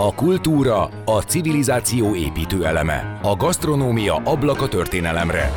[0.00, 3.18] A kultúra a civilizáció építő eleme.
[3.22, 5.52] A gasztronómia ablaka történelemre.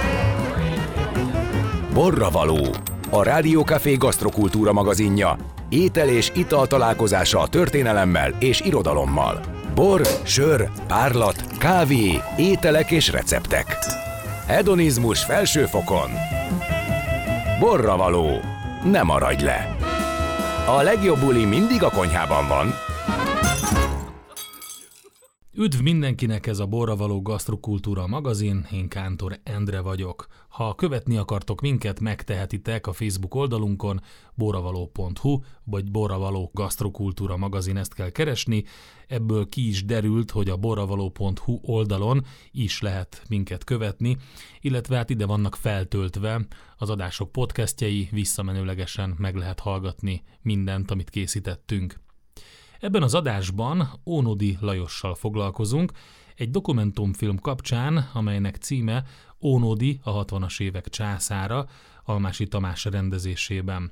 [1.94, 2.68] Borra való.
[3.10, 5.38] A Rádiókafé gasztrokultúra magazinja.
[5.70, 9.40] Étel és ital találkozása a történelemmel és irodalommal.
[9.76, 13.78] Bor, sör, párlat, kávé, ételek és receptek.
[14.48, 16.10] Hedonizmus felső fokon.
[17.60, 18.40] Borra való.
[18.84, 19.76] Ne maradj le!
[20.68, 22.71] A legjobb buli mindig a konyhában van.
[25.62, 30.28] Üdv mindenkinek ez a Borra való gasztrokultúra magazin, én Kántor Endre vagyok.
[30.50, 34.02] Ha követni akartok minket, megtehetitek a Facebook oldalunkon,
[34.36, 38.64] borravaló.hu, vagy borravaló gasztrokultúra magazin, ezt kell keresni.
[39.08, 44.18] Ebből ki is derült, hogy a borravaló.hu oldalon is lehet minket követni,
[44.62, 46.46] illetve hát ide vannak feltöltve
[46.78, 52.00] az adások podcastjei, visszamenőlegesen meg lehet hallgatni mindent, amit készítettünk.
[52.82, 55.92] Ebben az adásban Ónodi Lajossal foglalkozunk,
[56.36, 59.04] egy dokumentumfilm kapcsán, amelynek címe
[59.42, 61.68] Ónodi a 60-as évek császára,
[62.04, 63.92] Almási Tamás rendezésében.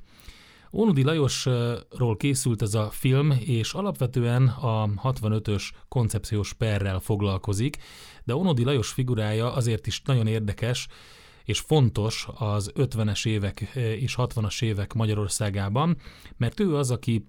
[0.71, 7.77] Ónodi Lajosról készült ez a film, és alapvetően a 65-ös koncepciós perrel foglalkozik,
[8.23, 10.87] de Ónodi Lajos figurája azért is nagyon érdekes,
[11.43, 15.97] és fontos az 50-es évek és 60-as évek Magyarországában,
[16.37, 17.27] mert ő az, aki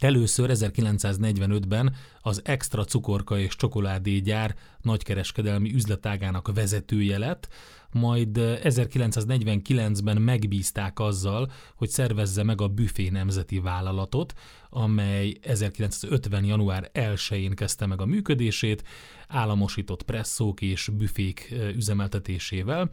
[0.00, 7.48] Először 1945-ben az Extra cukorka és csokoládégyár nagykereskedelmi üzletágának vezetője lett,
[7.92, 14.32] majd 1949-ben megbízták azzal, hogy szervezze meg a Büfé Nemzeti Vállalatot,
[14.70, 16.44] amely 1950.
[16.44, 18.84] január 1-én kezdte meg a működését,
[19.28, 22.90] államosított presszók és büfék üzemeltetésével.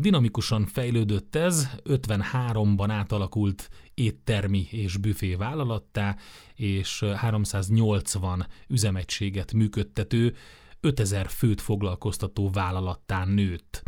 [0.00, 6.16] Dinamikusan fejlődött ez, 53-ban átalakult éttermi és büfé vállalattá,
[6.54, 10.34] és 380 üzemegységet működtető,
[10.80, 13.82] 5000 főt foglalkoztató vállalattá nőtt.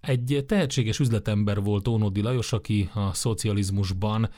[0.00, 4.30] Egy tehetséges üzletember volt Ónodi Lajos, aki a szocializmusban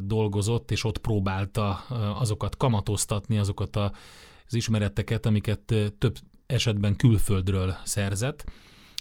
[0.00, 1.72] dolgozott, és ott próbálta
[2.18, 6.16] azokat kamatoztatni, azokat az ismereteket, amiket több
[6.46, 8.44] esetben külföldről szerzett.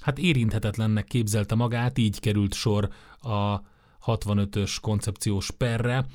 [0.06, 2.90] Hát érinthetetlennek képzelte magát, így került sor
[3.22, 3.62] a
[4.06, 6.06] 65-ös koncepciós perre.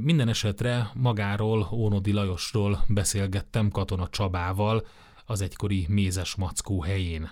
[0.00, 4.86] Minden esetre magáról, Ónodi Lajosról beszélgettem Katona Csabával,
[5.26, 7.30] az egykori Mézes Mackó helyén.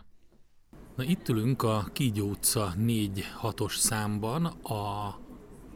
[0.96, 5.18] Na itt ülünk a Kígyó utca 4-6-os számban a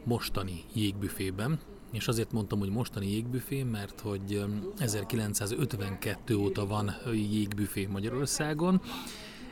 [0.03, 1.59] mostani jégbüfében,
[1.91, 4.43] és azért mondtam, hogy mostani jégbüfé, mert hogy
[4.77, 8.81] 1952 óta van jégbüfé Magyarországon,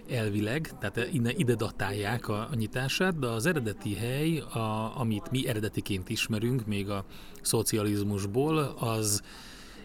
[0.09, 6.09] elvileg, tehát ide, ide datálják a, nyitását, de az eredeti hely, a, amit mi eredetiként
[6.09, 7.05] ismerünk, még a
[7.41, 9.21] szocializmusból, az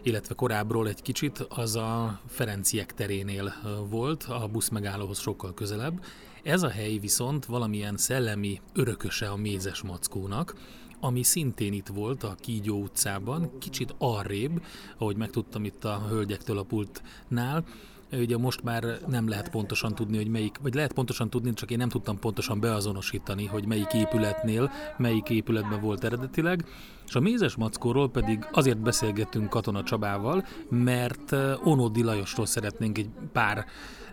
[0.03, 3.54] illetve korábbról egy kicsit, az a Ferenciek terénél
[3.88, 6.04] volt, a buszmegállóhoz sokkal közelebb.
[6.42, 10.54] Ez a hely viszont valamilyen szellemi örököse a mézes mackónak,
[11.00, 14.62] ami szintén itt volt a Kígyó utcában, kicsit arrébb,
[14.98, 17.64] ahogy megtudtam itt a hölgyektől a pultnál,
[18.12, 21.78] Ugye most már nem lehet pontosan tudni, hogy melyik, vagy lehet pontosan tudni, csak én
[21.78, 26.65] nem tudtam pontosan beazonosítani, hogy melyik épületnél, melyik épületben volt eredetileg.
[27.06, 33.09] És a Mézes Mackóról pedig azért beszélgettünk Katona Csabával, mert eh, Onódi Lajosról szeretnénk egy
[33.32, 33.59] pár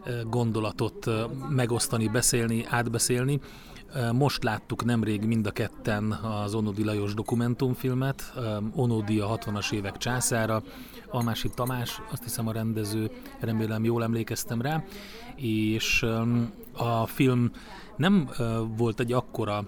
[0.03, 3.39] eh, gondolatot eh, megosztani, beszélni, átbeszélni.
[4.13, 8.33] Most láttuk nemrég mind a ketten az Onodi Lajos dokumentumfilmet,
[8.75, 10.63] Onodi a 60-as évek császára,
[11.09, 14.83] Almási Tamás, azt hiszem a rendező, remélem jól emlékeztem rá,
[15.35, 16.05] és
[16.73, 17.51] a film
[17.95, 18.29] nem
[18.77, 19.63] volt egy akkora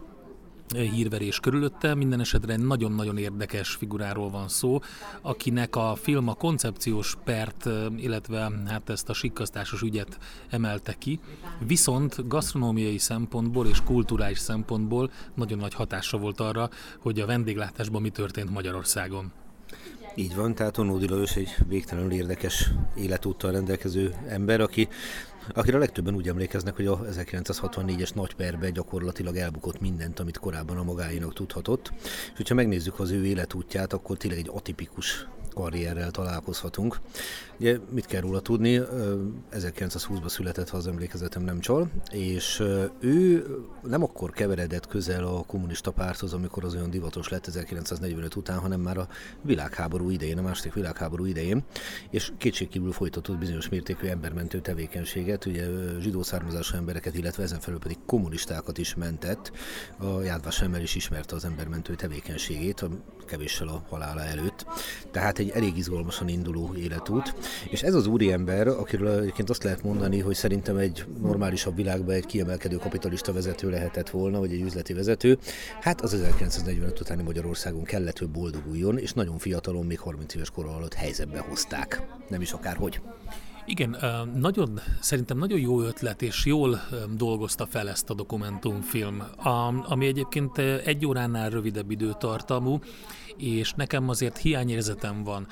[0.76, 1.96] hírverés körülötte.
[1.96, 4.80] Minden esetre egy nagyon-nagyon érdekes figuráról van szó,
[5.22, 10.18] akinek a film a koncepciós pert, illetve hát ezt a sikkasztásos ügyet
[10.50, 11.20] emelte ki,
[11.68, 18.10] viszont gasztronómiai szempontból és kulturális szempontból nagyon nagy hatása volt arra, hogy a vendéglátásban mi
[18.10, 19.32] történt Magyarországon.
[20.16, 24.88] Így van, tehát Onódi Lajos egy végtelenül érdekes életúttal rendelkező ember, aki
[25.54, 30.84] akire a legtöbben úgy emlékeznek, hogy a 1964-es nagyperbe gyakorlatilag elbukott mindent, amit korábban a
[30.84, 31.92] magáinak tudhatott.
[32.04, 37.00] És hogyha megnézzük az ő életútját, akkor tényleg egy atipikus karrierrel találkozhatunk.
[37.60, 38.82] Ugye mit kell róla tudni?
[39.52, 42.64] 1920-ban született, ha az emlékezetem nem csal, és
[43.00, 43.46] ő
[43.84, 48.80] nem akkor keveredett közel a kommunista párthoz, amikor az olyan divatos lett 1945 után, hanem
[48.80, 49.08] már a
[49.42, 51.64] világháború idején, a második világháború idején,
[52.10, 55.66] és kétségkívül folytatott bizonyos mértékű embermentő tevékenységet, ugye
[56.00, 59.52] zsidó származású embereket, illetve ezen felül pedig kommunistákat is mentett.
[59.98, 62.86] A Jádvás is ismerte az embermentő tevékenységét,
[63.26, 64.66] kevéssel a halála előtt.
[65.12, 67.34] Tehát egy elég izgalmasan induló életút.
[67.70, 72.26] És ez az úriember, akiről egyébként azt lehet mondani, hogy szerintem egy normálisabb világban egy
[72.26, 75.38] kiemelkedő kapitalista vezető lehetett volna, vagy egy üzleti vezető,
[75.82, 80.66] hát az 1945 utáni Magyarországon kellett, hogy boldoguljon, és nagyon fiatalon, még 30 éves kor
[80.66, 82.02] alatt helyzetbe hozták.
[82.28, 83.02] Nem is akárhogy.
[83.72, 83.98] Igen,
[84.36, 86.82] nagyon, szerintem nagyon jó ötlet, és jól
[87.16, 89.24] dolgozta fel ezt a dokumentumfilm,
[89.84, 92.80] ami egyébként egy óránál rövidebb időtartamú,
[93.38, 95.48] és nekem azért hiányérzetem van.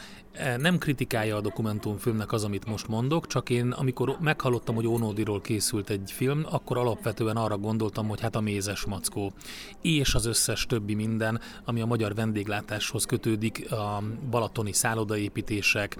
[0.57, 5.89] Nem kritikája a dokumentumfilmnek az, amit most mondok, csak én amikor meghallottam, hogy Ónódiról készült
[5.89, 9.31] egy film, akkor alapvetően arra gondoltam, hogy hát a mézes mackó,
[9.81, 15.97] és az összes többi minden, ami a magyar vendéglátáshoz kötődik, a balatoni szállodaépítések,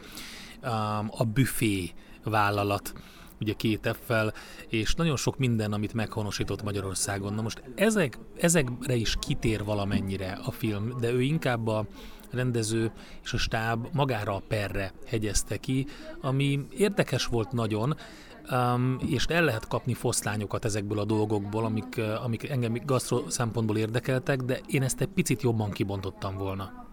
[1.10, 1.92] a büfé
[2.30, 2.94] vállalat,
[3.40, 4.12] ugye két f
[4.68, 7.34] és nagyon sok minden, amit meghonosított Magyarországon.
[7.34, 11.86] Na most ezek, ezekre is kitér valamennyire a film, de ő inkább a
[12.32, 12.92] rendező
[13.24, 15.86] és a stáb magára a perre hegyezte ki,
[16.22, 17.96] ami érdekes volt nagyon,
[18.52, 24.42] um, és el lehet kapni foszlányokat ezekből a dolgokból, amik, amik engem gasztro szempontból érdekeltek,
[24.42, 26.87] de én ezt egy picit jobban kibontottam volna.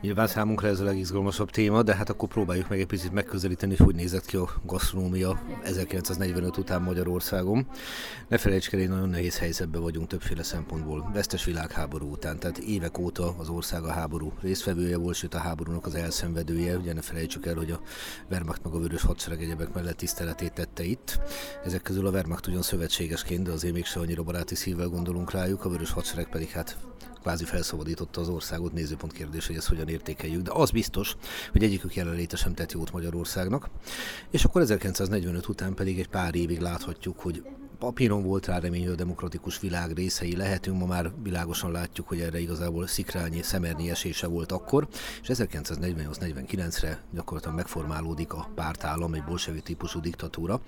[0.00, 3.90] Nyilván számunkra ez a legizgalmasabb téma, de hát akkor próbáljuk meg egy picit megközelíteni, hogy
[3.90, 7.66] hogy nézett ki a gasztronómia 1945 után Magyarországon.
[8.28, 11.10] Ne felejtsd el, egy nagyon nehéz helyzetben vagyunk többféle szempontból.
[11.12, 15.86] Vesztes világháború után, tehát évek óta az ország a háború résztvevője volt, sőt a háborúnak
[15.86, 16.76] az elszenvedője.
[16.76, 17.80] Ugye ne felejtsük el, hogy a
[18.30, 21.20] Wehrmacht meg a Vörös Hadsereg egyebek mellett tiszteletét tette itt.
[21.64, 25.68] Ezek közül a Wehrmacht ugyan szövetségesként, de azért mégsem annyira baráti szívvel gondolunk rájuk, a
[25.68, 26.76] Vörös Hadsereg pedig hát
[27.20, 31.16] kvázi felszabadította az országot, nézőpont kérdés, hogy ezt hogyan értékeljük, de az biztos,
[31.52, 33.68] hogy egyikük jelenléte sem tett jót Magyarországnak.
[34.30, 37.42] És akkor 1945 után pedig egy pár évig láthatjuk, hogy
[37.80, 42.20] papíron volt rá remény, hogy a demokratikus világ részei lehetünk, ma már világosan látjuk, hogy
[42.20, 44.88] erre igazából szikrányi, szemernyi esése volt akkor,
[45.22, 50.60] és 1948-49-re gyakorlatilag megformálódik a pártállam, egy bolsevi típusú diktatúra,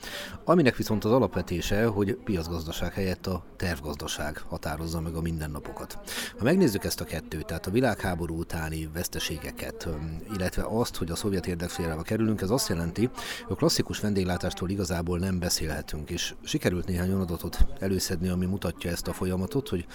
[0.44, 5.98] aminek viszont az alapvetése, hogy piacgazdaság helyett a tervgazdaság határozza meg a mindennapokat.
[6.38, 9.88] Ha megnézzük ezt a kettőt, tehát a világháború utáni veszteségeket,
[10.34, 13.10] illetve azt, hogy a szovjet érdekszférába kerülünk, ez azt jelenti,
[13.44, 18.90] hogy a klasszikus vendéglátástól igazából nem beszélhetünk, és sikerült néhány néhány adatot előszedni, ami mutatja
[18.90, 19.86] ezt a folyamatot, hogy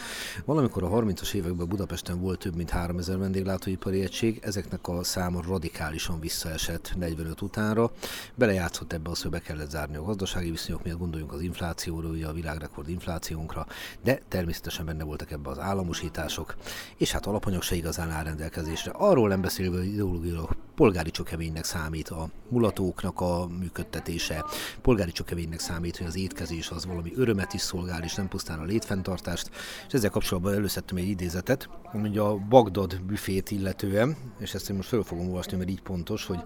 [0.46, 6.20] valamikor a 30-as években Budapesten volt több mint 3000 vendéglátóipari egység, ezeknek a száma radikálisan
[6.20, 7.92] visszaesett 45 utánra.
[8.36, 12.28] Belejátszott ebbe az, hogy be kellett zárni a gazdasági viszonyok miatt, gondoljunk az inflációra, ugye
[12.28, 13.68] a világrekord inflációnkra,
[14.04, 16.56] de természetesen benne voltak ebbe az államosítások,
[16.98, 18.92] és hát alapanyag se igazán áll rendelkezésre.
[18.92, 24.46] Arról nem beszélve, hogy ideológiailag polgári csokevénynek számít a mulatóknak a működtetése,
[24.82, 28.64] polgári csokevénynek számít, hogy az étkezés az valami örömet is szolgál, és nem pusztán a
[28.64, 29.50] létfenntartást.
[29.88, 34.88] És ezzel kapcsolatban előszedtem egy idézetet, ami a Bagdad büfét illetően, és ezt én most
[34.88, 36.40] föl fogom olvasni, mert így pontos, hogy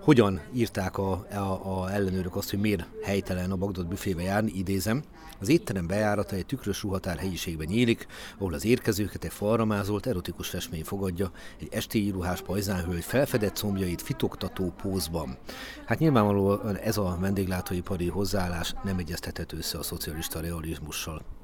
[0.00, 5.02] hogyan írták a, a, a ellenőrök azt, hogy miért helytelen a Bagdad büfébe járni, idézem.
[5.40, 8.06] Az étterem bejárata egy tükrös ruhatár helyiségben nyílik,
[8.38, 11.30] ahol az érkezőket egy falramázolt, erotikus festmény fogadja,
[11.60, 15.38] egy estélyi íruhás pajzánhölgy felfedett combjait fitoktató pózban.
[15.86, 21.37] Hát nyilvánvalóan ez a vendéglátóipari hozzáállás nem egyeztethető össze a szocialista realizmussal.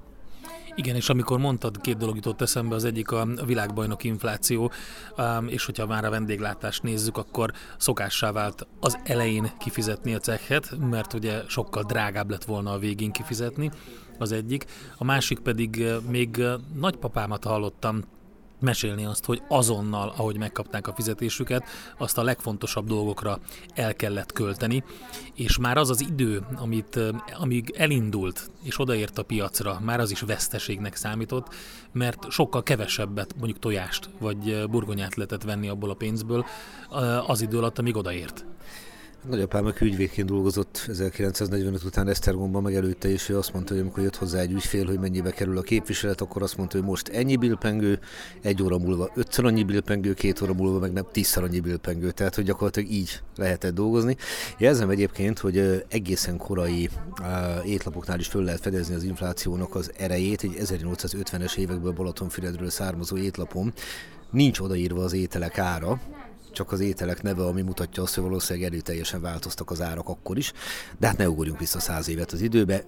[0.77, 4.73] Igen, és amikor mondtad, két dolog jutott eszembe, az egyik a világbajnok infláció,
[5.47, 11.13] és hogyha már a vendéglátást nézzük, akkor szokássá vált az elején kifizetni a cechet, mert
[11.13, 13.71] ugye sokkal drágább lett volna a végén kifizetni,
[14.19, 14.65] az egyik.
[14.97, 18.03] A másik pedig uh, még uh, nagypapámat hallottam
[18.61, 21.65] mesélni azt, hogy azonnal, ahogy megkapták a fizetésüket,
[21.99, 23.39] azt a legfontosabb dolgokra
[23.75, 24.85] el kellett költeni,
[25.35, 27.01] és már az az idő, amit,
[27.39, 31.55] amíg elindult és odaért a piacra, már az is veszteségnek számított,
[31.93, 36.45] mert sokkal kevesebbet, mondjuk tojást vagy burgonyát lehetett venni abból a pénzből
[37.27, 38.45] az idő alatt, amíg odaért.
[39.29, 44.03] Nagyapám, aki ügyvédként dolgozott 1945 után Esztergomban, meg előtte is, ő azt mondta, hogy amikor
[44.03, 47.37] jött hozzá egy ügyfél, hogy mennyibe kerül a képviselet, akkor azt mondta, hogy most ennyi
[47.37, 47.99] bilpengő,
[48.43, 52.35] egy óra múlva ötször annyi bilpengő, két óra múlva meg nem tízszer annyi bilpengő, tehát
[52.35, 54.17] hogy gyakorlatilag így lehetett dolgozni.
[54.59, 56.91] Jelzem egyébként, hogy egészen korai
[57.65, 63.73] étlapoknál is föl lehet fedezni az inflációnak az erejét, egy 1850-es évekből Balatonfüredről származó étlapon
[64.31, 66.01] nincs odaírva az ételek ára,
[66.55, 70.53] csak az ételek neve, ami mutatja azt, hogy valószínűleg erőteljesen változtak az árak akkor is.
[70.99, 72.85] De hát ne ugorjunk vissza száz évet az időbe.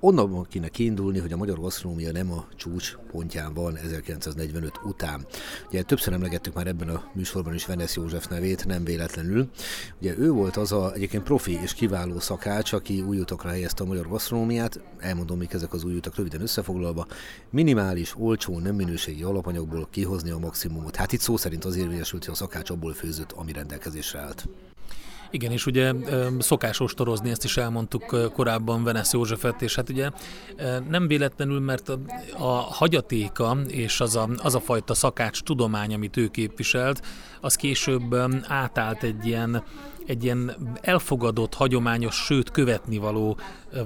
[0.00, 5.26] Onnan kéne kiindulni, hogy a magyar gasztronómia nem a csúcs pontján van 1945 után.
[5.68, 9.48] Ugye többször emlegettük már ebben a műsorban is Venesz József nevét, nem véletlenül.
[10.00, 13.86] Ugye ő volt az a egyébként profi és kiváló szakács, aki új utakra helyezte a
[13.86, 14.80] magyar gasztronómiát.
[14.98, 17.06] Elmondom, mik ezek az új utak röviden összefoglalva.
[17.50, 20.96] Minimális, olcsó, nem minőségi alapanyagból kihozni a maximumot.
[20.96, 24.48] Hát itt szó szerint az érvényesült, hogy a szakács abból főzött, ami rendelkezésre állt.
[25.30, 25.92] Igen, és ugye
[26.38, 30.10] szokás ostorozni, ezt is elmondtuk korábban Venesz Józsefet, és hát ugye
[30.88, 31.98] nem véletlenül, mert a,
[32.38, 37.06] a hagyatéka és az a, az a fajta szakács tudomány, amit ő képviselt,
[37.40, 38.14] az később
[38.46, 39.62] átállt egy ilyen
[40.08, 43.36] egy ilyen elfogadott, hagyományos, sőt követni való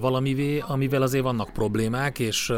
[0.00, 2.52] valamivé, amivel azért vannak problémák, és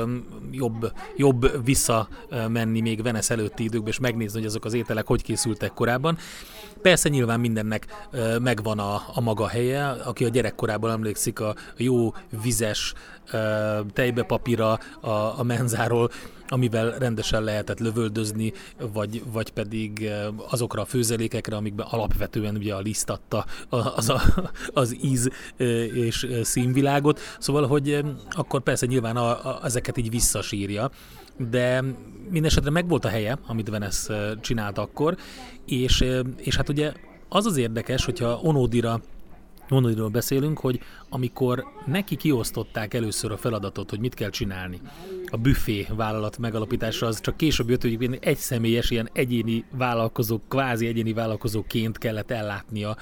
[0.50, 5.72] jobb, jobb visszamenni még Venesz előtti időkbe, és megnézni, hogy azok az ételek hogy készültek
[5.72, 6.18] korábban.
[6.82, 12.94] Persze nyilván mindennek megvan a, a maga helye, aki a gyerekkorában emlékszik a jó vizes
[13.92, 16.10] tejbepapíra a, a menzáról,
[16.48, 18.52] amivel rendesen lehetett lövöldözni,
[18.92, 20.10] vagy, vagy pedig
[20.50, 23.20] azokra a főzelékekre, amikben alapvetően ugye a liszt
[23.68, 24.20] az, a,
[24.72, 25.30] az íz
[25.94, 27.20] és színvilágot.
[27.38, 30.90] Szóval, hogy akkor persze nyilván a, a, ezeket így visszasírja,
[31.50, 31.84] de
[32.30, 34.08] mindesetre megvolt a helye, amit Venesz
[34.40, 35.16] csinált akkor,
[35.66, 36.04] és,
[36.36, 36.92] és hát ugye
[37.28, 39.00] az az érdekes, hogyha Onódira
[39.70, 44.80] Onodiról beszélünk, hogy amikor neki kiosztották először a feladatot, hogy mit kell csinálni,
[45.26, 50.86] a büfé vállalat megalapítása az csak később jött, hogy egy személyes, ilyen egyéni vállalkozó, kvázi
[50.86, 52.96] egyéni vállalkozóként kellett ellátnia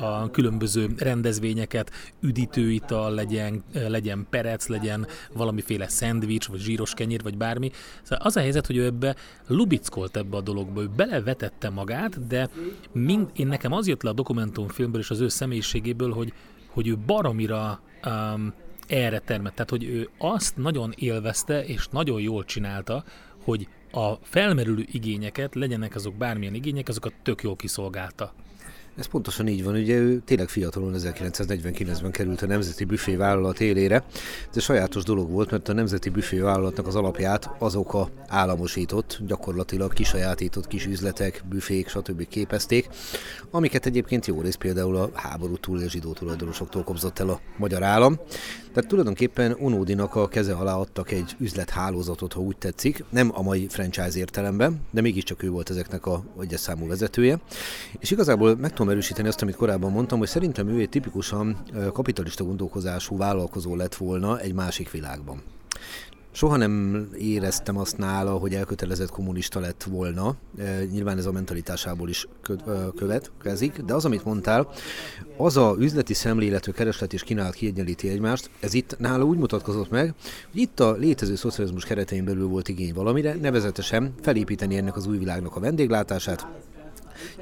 [0.00, 1.90] a különböző rendezvényeket,
[2.20, 7.70] üdítőital legyen, legyen perec, legyen valamiféle szendvics, vagy zsíros kenyér, vagy bármi.
[8.02, 9.16] Szóval az a helyzet, hogy ő ebbe
[9.46, 12.48] lubickolt ebbe a dologba, ő belevetette magát, de
[12.92, 16.32] mind, én nekem az jött le a dokumentumfilmből és az ő személyiségéből, hogy,
[16.66, 18.52] hogy ő baromira um,
[18.86, 19.54] erre termett.
[19.54, 23.04] Tehát, hogy ő azt nagyon élvezte, és nagyon jól csinálta,
[23.42, 28.32] hogy a felmerülő igényeket, legyenek azok bármilyen igények, azokat tök jól kiszolgálta.
[28.96, 34.04] Ez pontosan így van, ugye ő tényleg fiatalon 1949-ben került a Nemzeti Büfé vállalat élére.
[34.54, 39.92] Ez sajátos dolog volt, mert a Nemzeti Büfé vállalatnak az alapját azok a államosított, gyakorlatilag
[39.92, 42.28] kisajátított kis üzletek, büfék, stb.
[42.28, 42.88] képezték,
[43.50, 47.82] amiket egyébként jó rész például a háború túl és zsidó tulajdonosoktól kobzott el a magyar
[47.82, 48.18] állam.
[48.72, 53.66] Tehát tulajdonképpen Onódinak a keze alá adtak egy üzlethálózatot, ha úgy tetszik, nem a mai
[53.68, 57.40] franchise értelemben, de mégiscsak ő volt ezeknek a egyes számú vezetője.
[57.98, 61.56] És igazából meg tudom erősíteni azt, amit korábban mondtam, hogy szerintem ő egy tipikusan
[61.92, 65.42] kapitalista gondolkozású vállalkozó lett volna egy másik világban.
[66.32, 70.34] Soha nem éreztem azt nála, hogy elkötelezett kommunista lett volna.
[70.90, 72.28] Nyilván ez a mentalitásából is
[72.96, 74.68] következik, de az, amit mondtál,
[75.36, 80.14] az a üzleti szemléletű kereslet és kínálat kiegyenlíti egymást, ez itt nála úgy mutatkozott meg,
[80.52, 85.18] hogy itt a létező szocializmus keretein belül volt igény valamire, nevezetesen felépíteni ennek az új
[85.18, 86.46] világnak a vendéglátását,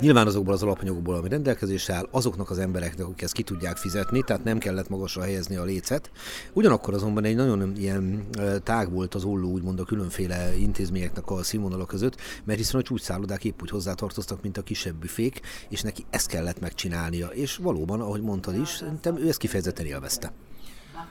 [0.00, 4.22] Nyilván azokból az alapanyagokból, ami rendelkezésre áll, azoknak az embereknek, akik ezt ki tudják fizetni,
[4.22, 6.10] tehát nem kellett magasra helyezni a lécet.
[6.52, 8.24] Ugyanakkor azonban egy nagyon ilyen
[8.62, 13.44] tág volt az olló, úgymond a különféle intézményeknek a színvonala között, mert hiszen a csúcsszállodák
[13.44, 17.26] épp úgy hozzátartoztak, mint a kisebb büfék, és neki ezt kellett megcsinálnia.
[17.26, 20.32] És valóban, ahogy mondtad is, szerintem ő ezt kifejezetten élvezte.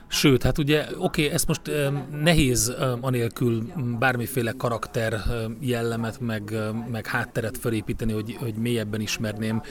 [0.06, 1.60] Sőt, hát ugye, oké, okay, ezt most
[2.22, 3.62] nehéz anélkül
[3.98, 5.20] bármiféle karakter
[5.60, 6.54] jellemet, meg,
[6.90, 9.62] meg hátteret felépíteni, hogy, hogy mélyebben ismerném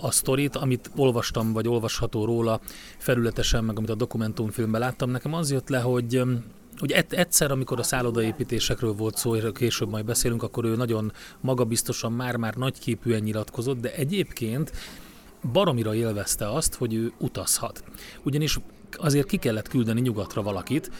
[0.00, 2.60] a sztorit, amit olvastam, vagy olvasható róla
[2.98, 6.22] felületesen, meg amit a dokumentumfilmben láttam, nekem az jött le, hogy
[6.78, 12.12] hogy egyszer, amikor a szállodaépítésekről volt szó, és később majd beszélünk, akkor ő nagyon magabiztosan
[12.12, 14.72] már-már nagyképűen nyilatkozott, de egyébként
[15.52, 17.84] baromira élvezte azt, hogy ő utazhat.
[18.22, 18.58] Ugyanis
[18.98, 20.90] azért ki kellett küldeni nyugatra valakit,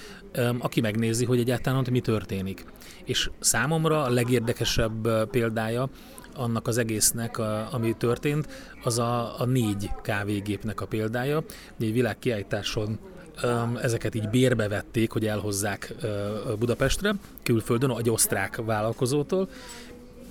[0.59, 2.65] aki megnézi, hogy egyáltalán ott mi történik.
[3.05, 5.89] És számomra a legérdekesebb példája
[6.37, 7.39] annak az egésznek,
[7.71, 8.49] ami történt,
[8.83, 11.45] az a, a négy kávégépnek a példája.
[11.81, 12.99] Egy világkiállításon
[13.83, 15.95] ezeket így bérbe vették, hogy elhozzák
[16.59, 19.49] Budapestre, külföldön, egy osztrák vállalkozótól,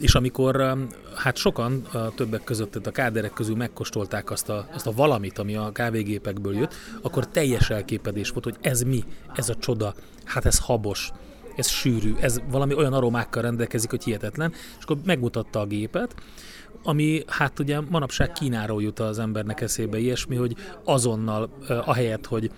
[0.03, 4.91] és amikor um, hát sokan többek között a káderek közül megkóstolták azt a, azt a
[4.91, 9.03] valamit, ami a kávégépekből jött, akkor teljes elképedés volt, hogy ez mi,
[9.36, 9.93] ez a csoda,
[10.24, 11.12] hát ez habos,
[11.55, 16.15] ez sűrű, ez valami olyan aromákkal rendelkezik, hogy hihetetlen, és akkor megmutatta a gépet,
[16.83, 21.50] ami hát ugye manapság Kínáról jut az embernek eszébe ilyesmi, hogy azonnal
[21.86, 22.51] ahelyett, hogy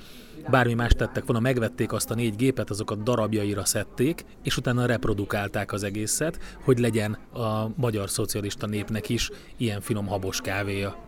[0.50, 5.72] bármi más tettek volna, megvették azt a négy gépet, azokat darabjaira szedték, és utána reprodukálták
[5.72, 11.05] az egészet, hogy legyen a magyar szocialista népnek is ilyen finom habos kávéja.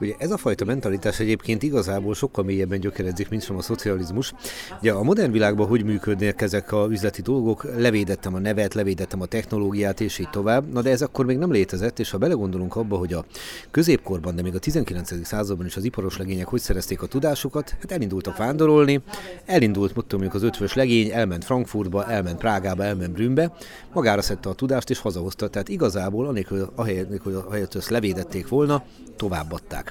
[0.00, 4.32] Ugye ez a fajta mentalitás egyébként igazából sokkal mélyebben gyökeredzik, mint sem a szocializmus.
[4.80, 7.66] Ugye a modern világban hogy működnek ezek a üzleti dolgok?
[7.76, 10.72] Levédettem a nevet, levédettem a technológiát, és így tovább.
[10.72, 13.24] Na de ez akkor még nem létezett, és ha belegondolunk abba, hogy a
[13.70, 15.26] középkorban, de még a 19.
[15.26, 19.00] században is az iparos legények hogy szerezték a tudásukat, hát elindultak vándorolni,
[19.44, 23.52] elindult, mondjuk az ötvös legény, elment Frankfurtba, elment Prágába, elment Brünnbe,
[23.92, 25.48] magára szedte a tudást és hazahozta.
[25.48, 28.84] Tehát igazából, anélkül, ahelyett, hogy ahelyett ezt levédették volna,
[29.16, 29.85] továbbadták.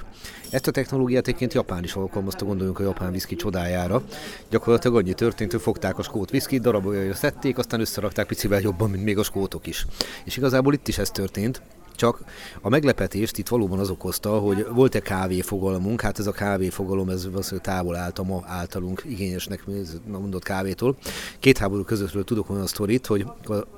[0.50, 4.02] Ezt a technológiát egyébként Japán is alkalmazta, gondoljunk a japán viszki csodájára.
[4.50, 9.04] Gyakorlatilag annyi történt, hogy fogták a skót viszkit, darabolja szedték, aztán összerakták picivel jobban, mint
[9.04, 9.86] még a skótok is.
[10.24, 11.62] És igazából itt is ez történt.
[11.96, 12.24] Csak
[12.60, 17.64] a meglepetést itt valóban az okozta, hogy volt-e kávéfogalmunk, hát ez a kávéfogalom, ez valószínűleg
[17.64, 19.64] távol állt a ma általunk igényesnek
[20.06, 20.96] mondott kávétól.
[21.38, 23.26] Két háború közöttről tudok olyan sztorit, hogy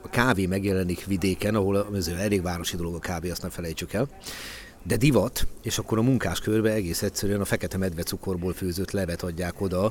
[0.03, 4.09] a kávé megjelenik vidéken, ahol ez elég városi dolog a kávé, azt ne felejtsük el
[4.83, 9.61] de divat, és akkor a munkáskörbe egész egyszerűen a fekete medve cukorból főzött levet adják
[9.61, 9.85] oda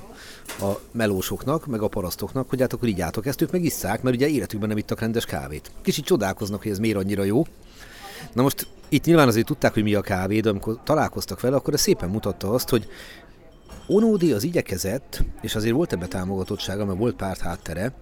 [0.60, 4.15] a melósoknak, meg a parasztoknak, hogy hát akkor így átok ezt, ők meg isszák, mert
[4.15, 5.72] ugye életükben nem ittak rendes kávét.
[5.82, 7.46] Kicsit csodálkoznak, hogy ez miért annyira jó,
[8.34, 11.74] Na most itt nyilván azért tudták, hogy mi a kávé, de amikor találkoztak vele, akkor
[11.74, 12.88] ez szépen mutatta azt, hogy
[13.88, 17.94] Onódi az igyekezett, és azért volt ebbe támogatottsága, mert volt párt háttere,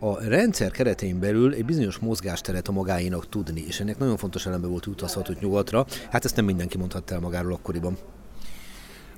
[0.00, 4.66] a rendszer keretein belül egy bizonyos mozgásteret a magáénak tudni, és ennek nagyon fontos eleme
[4.66, 5.86] volt, hogy utazhatott nyugatra.
[6.10, 7.96] Hát ezt nem mindenki mondhatta el magáról akkoriban.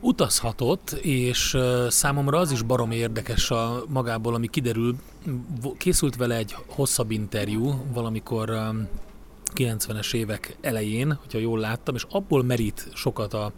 [0.01, 1.57] Utazhatott, és
[1.89, 4.97] számomra az is barom érdekes a magából, ami kiderül.
[5.77, 8.73] Készült vele egy hosszabb interjú valamikor
[9.55, 13.53] 90-es évek elején, hogyha jól láttam, és abból merít sokat a,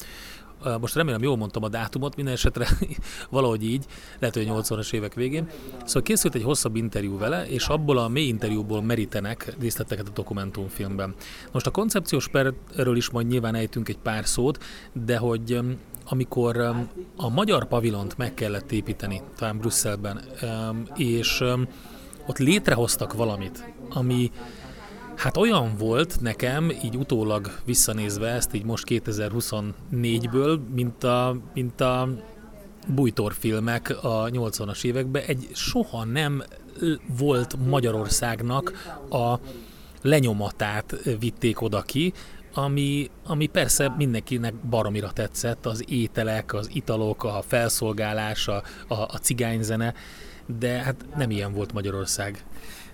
[0.80, 2.68] most remélem jól mondtam a dátumot, minden esetre
[3.30, 3.84] valahogy így,
[4.18, 5.48] lehet, hogy 80-as évek végén.
[5.84, 11.14] Szóval készült egy hosszabb interjú vele, és abból a mély interjúból merítenek részleteket a dokumentumfilmben.
[11.52, 15.58] Most a koncepciós perről is majd nyilván ejtünk egy pár szót, de hogy
[16.08, 16.56] amikor
[17.16, 20.20] a magyar pavilont meg kellett építeni, talán Brüsszelben,
[20.96, 21.42] és
[22.26, 24.30] ott létrehoztak valamit, ami
[25.16, 32.08] Hát olyan volt nekem, így utólag visszanézve ezt, így most 2024-ből, mint a, mint a
[32.88, 35.22] bújtorfilmek a 80-as években.
[35.26, 36.42] Egy soha nem
[37.18, 39.38] volt Magyarországnak a
[40.02, 42.12] lenyomatát vitték oda ki,
[42.54, 49.18] ami, ami persze mindenkinek baromira tetszett, az ételek, az italok, a felszolgálás, a, a, a
[49.22, 49.94] cigányzene,
[50.58, 52.44] de hát nem ilyen volt Magyarország.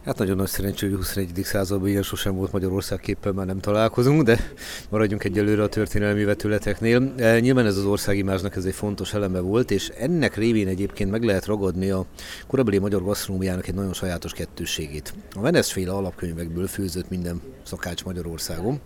[0.05, 1.41] Hát nagyon nagy szerencsé, hogy a 21.
[1.45, 4.53] században ilyen sosem volt Magyarország képpen, már nem találkozunk, de
[4.89, 7.13] maradjunk egyelőre a történelmi vetületeknél.
[7.17, 11.25] E, nyilván ez az országimázsnak ez egy fontos eleme volt, és ennek révén egyébként meg
[11.25, 12.07] lehet ragadni a
[12.47, 15.15] korabeli magyar gasztronómiának egy nagyon sajátos kettőségét.
[15.35, 18.81] A Veneszféle alapkönyvekből főzött minden szakács Magyarországon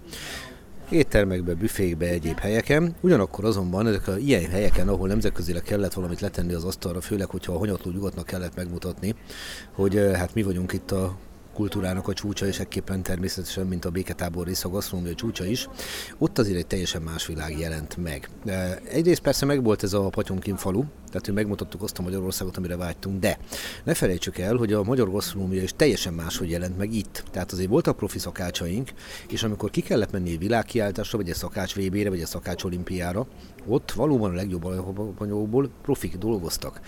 [0.90, 2.94] éttermekbe, büfékbe, egyéb helyeken.
[3.00, 7.52] Ugyanakkor azonban ezek a ilyen helyeken, ahol nemzetközileg kellett valamit letenni az asztalra, főleg, hogyha
[7.52, 9.14] a hanyatló nyugatnak kellett megmutatni,
[9.72, 11.16] hogy hát mi vagyunk itt a
[11.54, 15.68] kultúrának a csúcsa, és ekképpen természetesen, mint a béketábor rész a gasztronómia csúcsa is,
[16.18, 18.28] ott azért egy teljesen más világ jelent meg.
[18.90, 22.76] Egyrészt persze meg volt ez a Patyonkin falu, tehát hogy megmutattuk azt a Magyarországot, amire
[22.76, 23.38] vágytunk, de
[23.84, 27.24] ne felejtsük el, hogy a magyar gasztronómia is teljesen máshogy jelent meg itt.
[27.30, 28.90] Tehát azért voltak profi szakácsaink,
[29.28, 33.26] és amikor ki kellett menni egy világkiáltásra, vagy egy szakács VB-re, vagy egy szakács olimpiára,
[33.66, 36.80] ott valóban a legjobb alapanyagokból profik dolgoztak.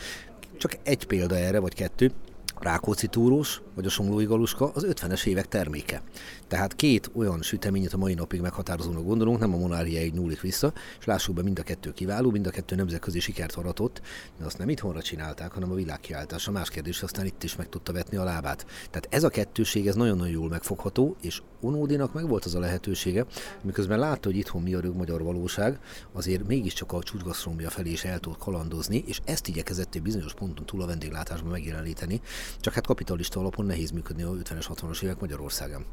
[0.58, 2.12] Csak egy példa erre, vagy kettő.
[2.60, 6.02] Rákóczi túrós, vagy a Somlói Galuska az 50-es évek terméke.
[6.48, 11.04] Tehát két olyan süteményet a mai napig meghatározónak gondolunk, nem a monárhiáig nyúlik vissza, és
[11.04, 14.00] lássuk be, mind a kettő kiváló, mind a kettő nemzetközi sikert aratott,
[14.38, 16.50] de azt nem itthonra csinálták, hanem a világkiáltása.
[16.50, 18.66] Más kérdés, aztán itt is meg tudta vetni a lábát.
[18.90, 23.26] Tehát ez a kettőség, ez nagyon-nagyon jól megfogható, és Onódinak meg volt az a lehetősége,
[23.62, 25.78] miközben látta, hogy itthon mi a magyar valóság,
[26.12, 30.66] azért mégiscsak a csúcsgasztrómia felé is el tud kalandozni, és ezt igyekezett egy bizonyos ponton
[30.66, 32.20] túl a vendéglátásban megjeleníteni,
[32.60, 35.84] csak hát kapitalista alapon nehéz működni a 50-es, 60-as évek Magyarországon.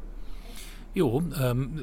[0.96, 1.22] Jó,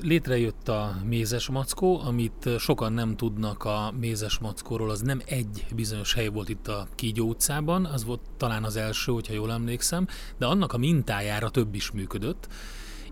[0.02, 6.14] létrejött a mézes mackó, amit sokan nem tudnak a mézes mackóról, az nem egy bizonyos
[6.14, 10.08] hely volt itt a Kígyó utcában, az volt talán az első, hogyha jól emlékszem,
[10.38, 12.48] de annak a mintájára több is működött,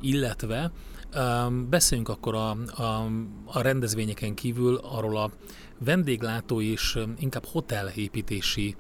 [0.02, 0.72] illetve
[1.70, 2.50] beszéljünk akkor a,
[2.82, 3.06] a,
[3.46, 5.32] a rendezvényeken kívül arról a
[5.78, 8.76] vendéglátó és inkább hotelépítési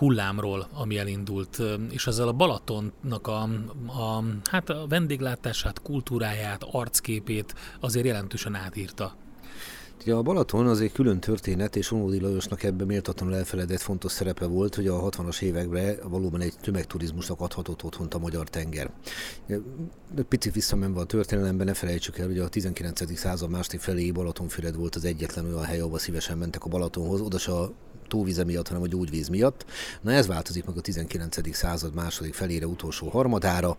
[0.00, 3.42] hullámról, ami elindult, és ezzel a Balatonnak a,
[3.86, 9.14] a, hát a vendéglátását, kultúráját, arcképét azért jelentősen átírta.
[10.02, 14.46] Ugye a Balaton az egy külön történet, és Onódi Lajosnak ebben méltatlanul elfeledett fontos szerepe
[14.46, 18.90] volt, hogy a 60-as években valóban egy tömegturizmusnak adhatott otthont a magyar tenger.
[20.28, 23.16] Pici visszamenve a történelemben, ne felejtsük el, hogy a 19.
[23.18, 27.38] század második felé Balatonfüred volt az egyetlen olyan hely, ahol szívesen mentek a Balatonhoz, oda
[27.38, 27.72] se a
[28.08, 29.64] tóvize miatt, hanem a gyógyvíz miatt.
[30.00, 31.54] Na ez változik meg a 19.
[31.54, 33.76] század második felére, utolsó harmadára.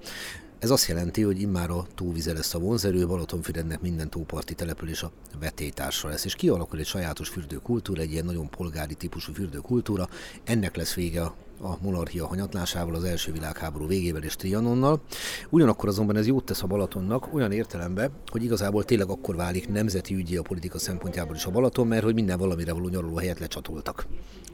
[0.62, 5.12] Ez azt jelenti, hogy immár a tóvize lesz a vonzerő, Balatonfürednek minden tóparti település a
[5.40, 10.10] vetétársa lesz, és kialakul egy sajátos fürdőkultúra, egy ilyen nagyon polgári típusú fürdőkultúra.
[10.44, 15.02] Ennek lesz vége a a monarchia hanyatlásával, az első világháború végével és Trianonnal.
[15.50, 20.14] Ugyanakkor azonban ez jót tesz a Balatonnak olyan értelemben, hogy igazából tényleg akkor válik nemzeti
[20.14, 24.08] ügyi a politika szempontjából is a Balaton, mert hogy minden valamire való nyaraló helyet lecsatoltak.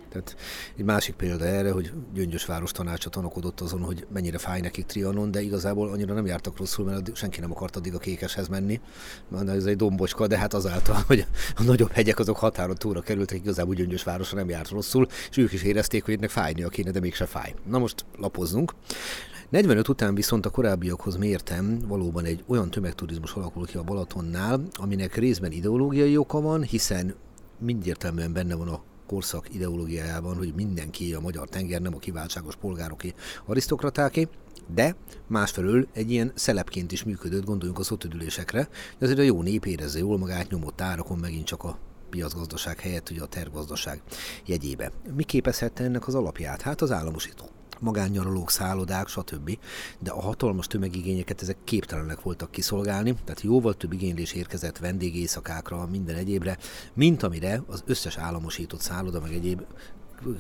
[0.10, 0.36] Tehát
[0.78, 5.32] egy másik példa erre, hogy Gyöngyös város tanácsa tanakodott azon, hogy mennyire fáj nekik Trianon,
[5.32, 8.82] de igazából annyira nem jártak rosszul, mert senki nem akart addig a kékeshez menni.
[9.28, 13.38] Mert ez egy dombocska, de hát azáltal, hogy a nagyobb hegyek azok határon túlra kerültek,
[13.38, 17.00] igazából Gyöngyös városra nem járt rosszul, és ők is érezték, hogy ennek fájnia kéne, de
[17.00, 17.54] mégse fáj.
[17.70, 18.74] Na most lapozzunk.
[19.50, 25.16] 45 után viszont a korábbiakhoz mértem valóban egy olyan tömegturizmus alakul ki a Balatonnál, aminek
[25.16, 27.16] részben ideológiai oka van, hiszen
[27.60, 33.14] mindértelműen benne van a korszak ideológiájában, hogy mindenki a magyar tenger, nem a kiváltságos polgároké,
[33.46, 34.28] arisztokratáké,
[34.74, 34.96] de
[35.28, 40.00] másfelől egy ilyen szelepként is működött, gondoljunk az ötödülésekre, de azért a jó nép érezze
[40.00, 41.78] jól magát nyomott árakon megint csak a
[42.10, 44.02] piacgazdaság helyett ugye a tervgazdaság
[44.46, 44.92] jegyébe.
[45.16, 46.62] Mi képezhette ennek az alapját?
[46.62, 47.46] Hát az államosító
[47.80, 49.58] magánnyaralók, szállodák, stb.
[50.00, 56.16] De a hatalmas tömegigényeket ezek képtelenek voltak kiszolgálni, tehát jóval több igénylés érkezett vendégészakákra, minden
[56.16, 56.58] egyébre,
[56.94, 59.62] mint amire az összes államosított szálloda, meg egyéb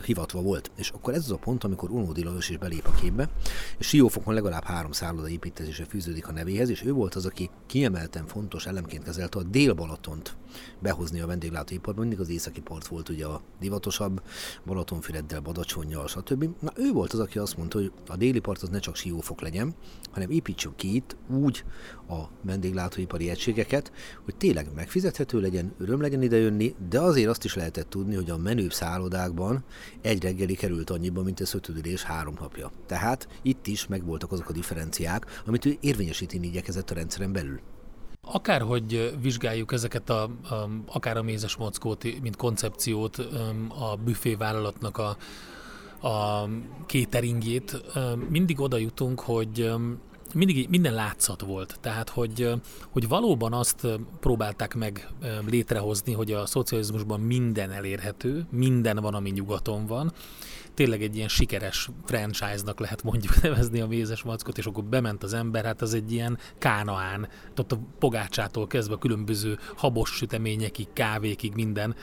[0.05, 0.71] hivatva volt.
[0.75, 3.29] És akkor ez az a pont, amikor Unódi Lajos is belép a képbe,
[3.77, 8.25] és Siófokon legalább három szálloda építkezése fűződik a nevéhez, és ő volt az, aki kiemelten
[8.25, 10.35] fontos elemként kezelte a Dél-Balatont
[10.79, 12.01] behozni a vendéglátóiparba.
[12.01, 14.21] Mindig az északi part volt ugye a divatosabb,
[14.65, 16.49] Balatonfüreddel, Badacsonyjal, stb.
[16.59, 19.41] Na ő volt az, aki azt mondta, hogy a déli part az ne csak Siófok
[19.41, 19.75] legyen,
[20.11, 21.63] hanem építsük ki itt úgy
[22.09, 23.91] a vendéglátóipari egységeket,
[24.25, 28.37] hogy tényleg megfizethető legyen, öröm legyen idejönni, de azért azt is lehetett tudni, hogy a
[28.37, 29.63] menőbb szállodákban
[30.01, 32.71] egy reggeli került annyiba, mint egy szötődülés három napja.
[32.85, 37.59] Tehát itt is megvoltak azok a differenciák, amit ő érvényesíteni igyekezett a rendszeren belül.
[38.21, 43.17] Akárhogy vizsgáljuk ezeket a, a akár a mézes mockót, mint koncepciót,
[43.67, 45.17] a büfévállalatnak a,
[46.07, 46.49] a
[46.85, 47.81] cateringét,
[48.29, 49.71] mindig oda jutunk, hogy
[50.33, 51.77] mindig minden látszat volt.
[51.81, 52.51] Tehát, hogy,
[52.89, 53.87] hogy valóban azt
[54.19, 55.07] próbálták meg
[55.47, 60.13] létrehozni, hogy a szocializmusban minden elérhető, minden van, ami nyugaton van.
[60.73, 65.33] Tényleg egy ilyen sikeres franchise-nak lehet mondjuk nevezni a mézes mackot, és akkor bement az
[65.33, 71.95] ember, hát az egy ilyen kánaán, tehát a pogácsától kezdve különböző habos süteményekig, kávékig minden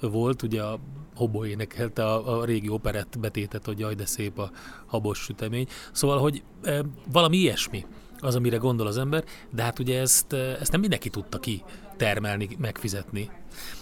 [0.00, 0.78] volt, ugye a
[1.14, 4.50] Hobo énekelte a, a régi operett betétet, hogy jaj, de szép a
[4.86, 5.66] habos sütemény.
[5.92, 7.86] Szóval, hogy e, valami ilyesmi
[8.18, 11.62] az, amire gondol az ember, de hát ugye ezt, ezt nem mindenki tudta ki
[11.96, 13.30] termelni, megfizetni.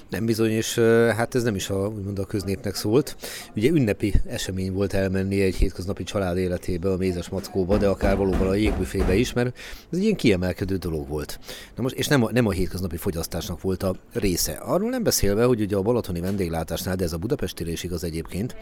[0.08, 0.74] Nem bizony, és
[1.16, 3.16] hát ez nem is a, úgymond a köznépnek szólt.
[3.56, 8.46] Ugye ünnepi esemény volt elmenni egy hétköznapi család életébe, a mézes mackóba, de akár valóban
[8.46, 9.56] a jégbüfébe is, mert
[9.90, 11.38] ez egy ilyen kiemelkedő dolog volt.
[11.76, 14.52] Na most, és nem a, nem a hétköznapi fogyasztásnak volt a része.
[14.52, 18.56] Arról nem beszélve, hogy ugye a balatoni vendéglátásnál, de ez a budapestire is igaz egyébként,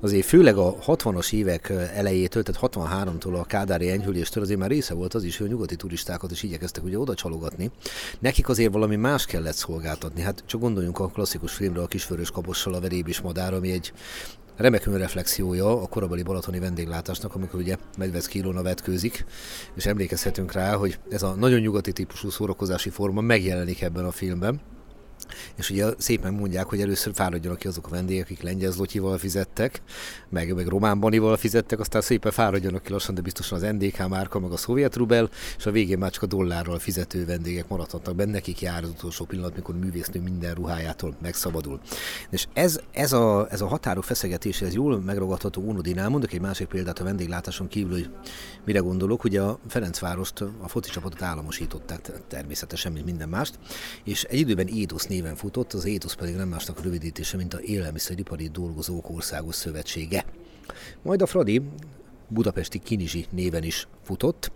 [0.00, 5.14] azért főleg a 60-as évek elejétől, tehát 63-tól a kádári enyhüléstől azért már része volt
[5.14, 7.70] az is, hogy a nyugati turistákat is igyekeztek ugye oda csalogatni.
[8.18, 10.20] Nekik azért valami más kellett szolgáltatni.
[10.20, 13.92] Hát csak gondoljunk a klasszikus filmre a kisfőrös kapossal a verébis madár, ami egy
[14.56, 19.24] remek önreflexiója a korabeli balatoni vendéglátásnak, amikor ugye Medvecki Ilona vetkőzik,
[19.74, 24.60] és emlékezhetünk rá, hogy ez a nagyon nyugati típusú szórakozási forma megjelenik ebben a filmben.
[25.56, 29.82] És ugye szépen mondják, hogy először fáradjanak ki azok a vendégek, akik lengyel zlotyival fizettek,
[30.28, 34.38] meg, meg román banival fizettek, aztán szépen fáradjanak ki lassan, de biztosan az NDK márka,
[34.38, 38.30] meg a szovjet rubel, és a végén már csak a dollárral fizető vendégek maradhatnak benne,
[38.30, 41.80] nekik jár az utolsó pillanat, mikor művésznő minden ruhájától megszabadul.
[42.30, 46.08] És ez, ez, a, ez a határok feszegetése, ez jól megragadható Unodinál.
[46.08, 48.10] Mondok egy másik példát a vendéglátáson kívül, hogy
[48.64, 53.58] mire gondolok, hogy a Ferencvárost, a foci csapatot államosították természetesen, mint minden mást,
[54.04, 58.48] és egy időben Édosz néven futott, az étusz pedig nem másnak rövidítése, mint a Élelmiszeripari
[58.48, 60.24] Dolgozók Országos Szövetsége.
[61.02, 61.62] Majd a Fradi
[62.28, 64.50] budapesti Kinizsi néven is futott.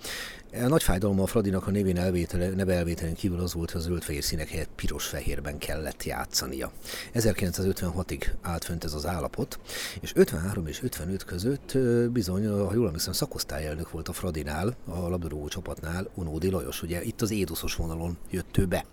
[0.54, 3.84] A nagy fájdalma a Fradinak a névén elvétele, neve elvételen kívül az volt, hogy a
[3.84, 6.72] zöld-fehér színek helyett piros-fehérben kellett játszania.
[7.14, 9.60] 1956-ig állt fönt ez az állapot,
[10.00, 11.78] és 53 és 55 között
[12.10, 17.20] bizony, ha jól emlékszem, szakosztályelnök volt a Fradinál, a labdarúgó csapatnál, Unódi Lajos, ugye itt
[17.20, 18.84] az éduszos vonalon jött ő be.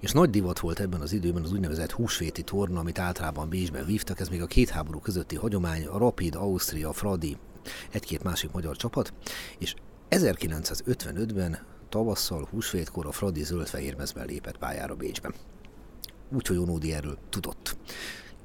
[0.00, 4.20] És nagy divat volt ebben az időben az úgynevezett húsvéti torna, amit általában Bécsben vívtak,
[4.20, 7.36] ez még a két háború közötti hagyomány, a Rapid, Ausztria, Fradi,
[7.90, 9.12] egy-két másik magyar csapat,
[9.58, 9.74] és
[10.10, 15.34] 1955-ben tavasszal, húsvétkor a Fradi zöld-fehér mezben lépett pályára Bécsben.
[16.32, 17.76] Úgyhogy Onódi erről tudott.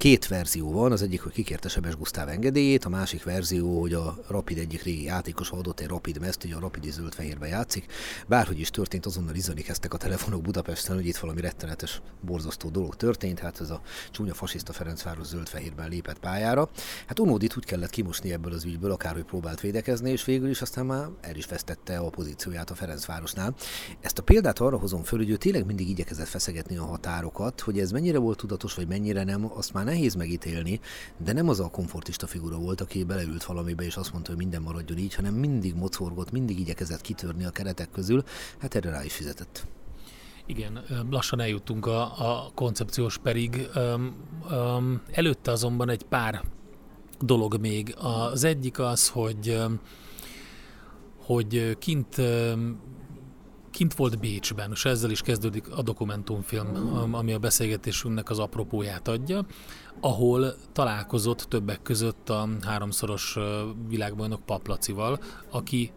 [0.00, 4.18] Két verzió van, az egyik, hogy kikérte Sebes Gusztáv engedélyét, a másik verzió, hogy a
[4.28, 7.86] Rapid egyik régi játékos adott egy Rapid mezt, hogy a Rapid zöld-fehérbe játszik.
[8.26, 12.96] Bárhogy is történt, azonnal izolni kezdtek a telefonok Budapesten, hogy itt valami rettenetes, borzasztó dolog
[12.96, 16.68] történt, hát ez a csúnya fasiszta Ferencváros zöld-fehérben lépett pályára.
[17.06, 20.86] Hát Unódit úgy kellett kimosni ebből az ügyből, akárhogy próbált védekezni, és végül is aztán
[20.86, 23.54] már el is vesztette a pozícióját a Ferencvárosnál.
[24.00, 27.78] Ezt a példát arra hozom föl, hogy ő tényleg mindig igyekezett feszegetni a határokat, hogy
[27.78, 30.80] ez mennyire volt tudatos, vagy mennyire nem, azt már nehéz megítélni,
[31.16, 34.62] de nem az a komfortista figura volt, aki beleült valamibe és azt mondta, hogy minden
[34.62, 38.24] maradjon így, hanem mindig mocorgott, mindig igyekezett kitörni a keretek közül,
[38.58, 39.66] hát erre rá is fizetett.
[40.46, 43.68] Igen, lassan eljutunk a, a koncepciós perig.
[43.76, 44.14] Um,
[44.50, 46.42] um, előtte azonban egy pár
[47.20, 47.94] dolog még.
[47.98, 49.58] Az egyik az, hogy
[51.16, 52.16] hogy kint
[53.70, 59.46] kint volt Bécsben, és ezzel is kezdődik a dokumentumfilm, ami a beszélgetésünknek az apropóját adja,
[60.00, 63.36] ahol találkozott többek között a háromszoros
[63.88, 65.92] világbajnok Paplacival, aki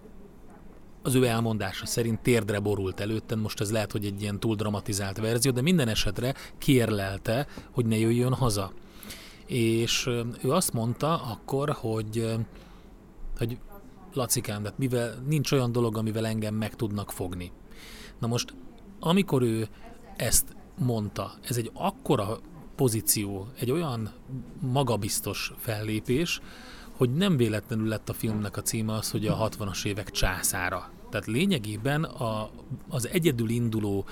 [1.01, 5.17] az ő elmondása szerint térdre borult előtten, most ez lehet, hogy egy ilyen túl dramatizált
[5.17, 8.73] verzió, de minden esetre kérlelte, hogy ne jöjjön haza.
[9.45, 10.09] És
[10.43, 12.35] ő azt mondta akkor, hogy,
[13.37, 13.57] hogy
[14.13, 17.51] Lacikám, de mivel nincs olyan dolog, amivel engem meg tudnak fogni.
[18.23, 18.53] Na most,
[18.99, 19.67] amikor ő
[20.15, 22.39] ezt mondta, ez egy akkora
[22.75, 24.11] pozíció, egy olyan
[24.59, 26.41] magabiztos fellépés,
[26.91, 30.91] hogy nem véletlenül lett a filmnek a címe az, hogy a 60-as évek császára.
[31.09, 32.49] Tehát lényegében a,
[32.89, 34.05] az egyedül induló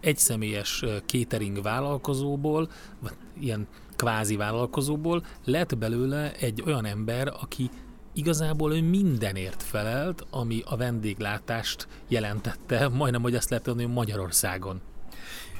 [0.00, 7.70] egyszemélyes catering vállalkozóból, vagy ilyen kvázi vállalkozóból lett belőle egy olyan ember, aki
[8.18, 14.80] igazából ő mindenért felelt, ami a vendéglátást jelentette, majdnem, hogy azt lehet mondani, Magyarországon.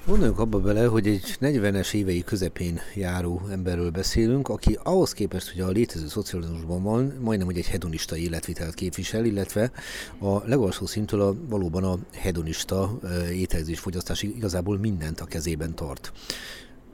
[0.07, 5.61] Gondoljunk abba bele, hogy egy 40-es évei közepén járó emberről beszélünk, aki ahhoz képest, hogy
[5.61, 9.71] a létező szocializmusban van, majdnem, hogy egy hedonista életvitelt képvisel, illetve
[10.19, 12.99] a legalsó szintől a, valóban a hedonista
[13.33, 16.13] ételzés fogyasztás igazából mindent a kezében tart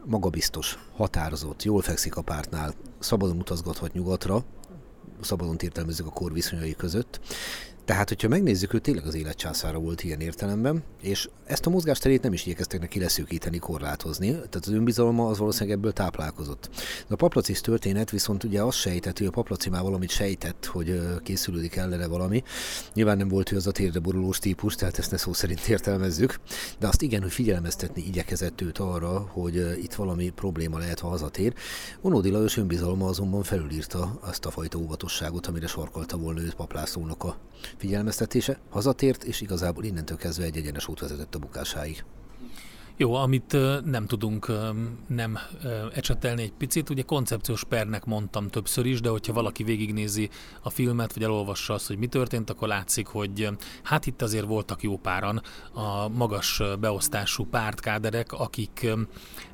[0.05, 4.45] magabiztos, határozott, jól fekszik a pártnál, szabadon utazgathat nyugatra,
[5.21, 7.21] szabadon értelmezzük a kor viszonyai között,
[7.85, 12.33] tehát, hogyha megnézzük, ő tényleg az életcsászára volt ilyen értelemben, és ezt a mozgásterét nem
[12.33, 16.69] is igyekeztek neki leszűkíteni, korlátozni, tehát az önbizalma az valószínűleg ebből táplálkozott.
[17.07, 21.01] De a paplacis történet viszont ugye azt sejtett, hogy a paplaci már valamit sejtett, hogy
[21.23, 22.43] készülődik ellene valami.
[22.95, 26.41] Nyilván nem volt ő az a térdeborulós típus, tehát ezt ne szó szerint értelmezzük,
[26.79, 31.55] de azt igen, hogy figyelmeztetni igyekezett őt arra, hogy itt valami probléma lehet, ha hazatér.
[32.01, 37.37] Onódi Lajos önbizalma azonban felülírta azt a fajta óvatosságot, amire sarkalta volna őt paplászónak a
[37.77, 42.05] figyelmeztetése, hazatért, és igazából innentől kezdve egy egyenes út vezetett a bukásáig.
[42.97, 44.53] Jó, amit nem tudunk
[45.07, 45.39] nem
[45.95, 50.29] ecsetelni egy picit, ugye koncepciós pernek mondtam többször is, de hogyha valaki végignézi
[50.63, 53.49] a filmet, vagy elolvassa azt, hogy mi történt, akkor látszik, hogy
[53.83, 58.87] hát itt azért voltak jó páran a magas beosztású pártkáderek, akik,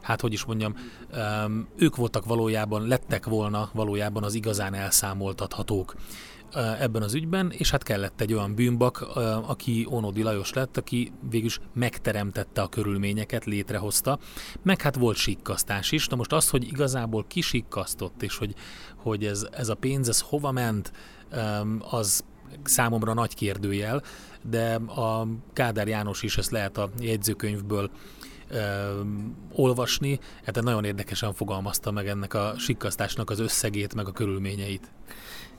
[0.01, 0.75] hát hogy is mondjam,
[1.77, 5.95] ők voltak valójában, lettek volna valójában az igazán elszámoltathatók
[6.55, 9.01] ebben az ügyben, és hát kellett egy olyan bűnbak,
[9.47, 14.19] aki Onodi Lajos lett, aki végülis megteremtette a körülményeket, létrehozta,
[14.63, 16.07] meg hát volt sikkasztás is.
[16.07, 18.55] Na most az, hogy igazából kisikkasztott, és hogy,
[18.97, 20.93] hogy ez, ez a pénz, ez hova ment,
[21.91, 22.25] az
[22.63, 24.03] számomra nagy kérdőjel,
[24.43, 27.91] de a Kádár János is ezt lehet a jegyzőkönyvből
[28.49, 29.01] ö,
[29.53, 34.91] olvasni, hát nagyon érdekesen fogalmazta meg ennek a sikkasztásnak az összegét, meg a körülményeit.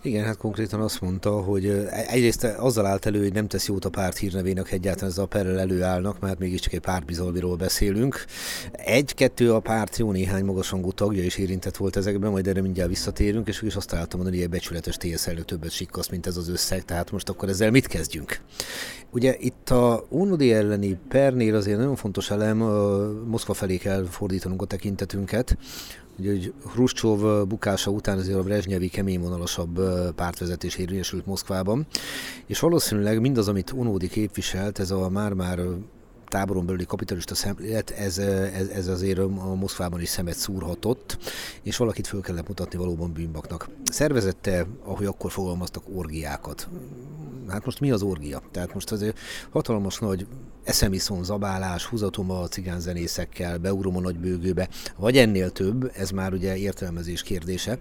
[0.04, 3.90] Igen, hát konkrétan azt mondta, hogy egyrészt azzal állt elő, hogy nem tesz jót a
[3.90, 8.26] párt hírnevének egyáltalán ezzel a perrel előállnak, mert mégiscsak egy pártbizalmiról beszélünk.
[8.72, 13.48] Egy-kettő a párt jó néhány magasrangú tagja is érintett volt ezekben, majd erre mindjárt visszatérünk,
[13.48, 16.50] és is azt találtam mondani, hogy egy becsületes TSZ elő többet sikkasz, mint ez az
[16.50, 18.40] összeg, tehát most akkor ezzel mit kezdjünk?
[19.10, 22.58] Ugye itt a Unodi elleni pernél azért nagyon fontos elem,
[23.28, 25.58] Moszkva felé kell fordítanunk a tekintetünket,
[26.20, 29.80] Ugye, hogy Hruscsov bukása után azért a Brezsnyevi keményvonalasabb
[30.16, 31.88] pártvezetés érvényesült Moszkvában,
[32.46, 35.60] és valószínűleg mindaz, amit Unódi képviselt, ez a már-már
[36.32, 41.18] táboron belüli kapitalista szemlélet, ez, ez, ez azért a Moszkvában is szemet szúrhatott,
[41.62, 43.70] és valakit föl kellett mutatni valóban bűnbaknak.
[43.84, 46.68] Szervezette, ahogy akkor fogalmaztak, orgiákat.
[47.48, 48.42] Hát most mi az orgia?
[48.52, 49.20] Tehát most azért
[49.50, 50.28] hatalmas nagy
[50.64, 57.22] eszemiszon, zabálás, húzatom a cigánzenészekkel, beugrom a nagybőgőbe, vagy ennél több, ez már ugye értelmezés
[57.22, 57.80] kérdése,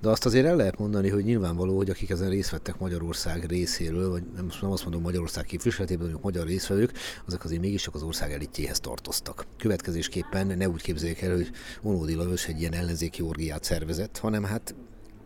[0.00, 4.10] de azt azért el lehet mondani, hogy nyilvánvaló, hogy akik ezen részt vettek Magyarország részéről,
[4.10, 6.92] vagy nem, nem azt mondom Magyarország képviseletében, hanem magyar részvevők,
[7.26, 9.46] azok azért mégiscsak az ország elitjéhez tartoztak.
[9.58, 11.50] Következésképpen ne úgy képzeljék el, hogy
[11.82, 14.74] Onódi Lajos egy ilyen ellenzéki orgiát szervezett, hanem hát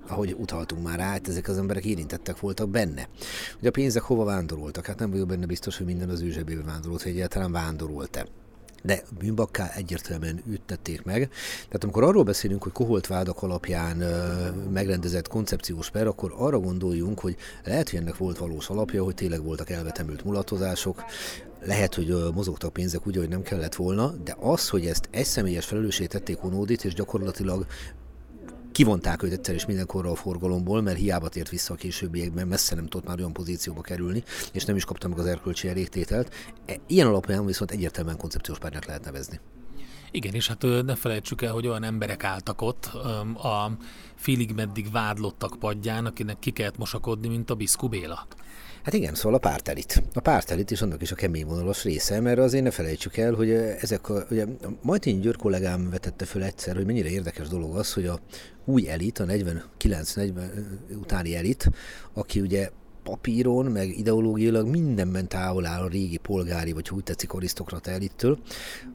[0.07, 3.09] ahogy utaltunk már rá, hát ezek az emberek érintettek voltak benne.
[3.59, 4.87] Ugye a pénzek hova vándoroltak?
[4.87, 8.27] Hát nem vagyok benne biztos, hogy minden az ő zsebébe vándorolt, hogy egyáltalán vándorolt-e
[8.85, 11.31] de bűnbakká egyértelműen üttették meg.
[11.65, 17.21] Tehát amikor arról beszélünk, hogy koholt vádak alapján ö, megrendezett koncepciós per, akkor arra gondoljunk,
[17.21, 21.05] hogy lehet, hogy ennek volt valós alapja, hogy tényleg voltak elvetemült mulatozások,
[21.63, 25.67] lehet, hogy mozogtak pénzek úgy, hogy nem kellett volna, de az, hogy ezt egy személyes
[25.67, 27.67] felelőssé tették Onódit, és gyakorlatilag
[28.75, 32.87] kivonták őt egyszer és mindenkorra a forgalomból, mert hiába tért vissza a későbbiekben, messze nem
[32.87, 36.35] tudott már olyan pozícióba kerülni, és nem is kapta meg az erkölcsi elégtételt.
[36.67, 39.41] E, ilyen alapján viszont egyértelműen koncepciós párnak lehet nevezni.
[40.11, 42.85] Igen, és hát ne felejtsük el, hogy olyan emberek álltak ott
[43.43, 43.71] a
[44.15, 48.27] félig meddig vádlottak padján, akinek ki kellett mosakodni, mint a Biszku Béla.
[48.85, 50.03] Hát igen, szóval a pártelit.
[50.15, 53.51] A pártelit és annak is a kemény vonalas része, mert azért ne felejtsük el, hogy
[53.81, 54.47] ezek a, ugye
[54.83, 58.21] Majtényi György kollégám vetette föl egyszer, hogy mennyire érdekes dolog az, hogy a
[58.65, 60.31] új elit, a 49-40
[61.01, 61.71] utáni elit,
[62.13, 62.71] aki ugye
[63.05, 68.39] papíron, meg ideológiailag mindenben távol áll a régi polgári, vagy úgy tetszik, arisztokrata elittől,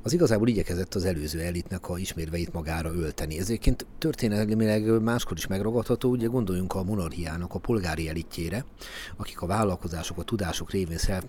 [0.04, 3.40] az igazából igyekezett az előző elitnek a ismérveit magára ölteni.
[3.40, 8.66] Ezért történelmileg máskor is megragadható, ugye gondoljunk a monarchiának a polgári elitjére,
[9.18, 11.24] akik a vállalkozások, a tudások révén self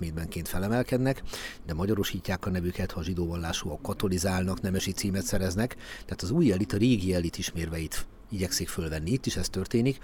[0.44, 1.22] felemelkednek,
[1.66, 6.72] de magyarosítják a nevüket, ha zsidó vallásúak katolizálnak, nemesi címet szereznek, tehát az új elit
[6.72, 9.10] a régi elit ismérveit igyekszik fölvenni.
[9.10, 9.98] Itt is ez történik.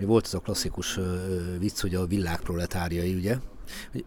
[0.00, 0.98] Volt ez a klasszikus
[1.58, 3.36] vicc, hogy a világ proletáriai, ugye,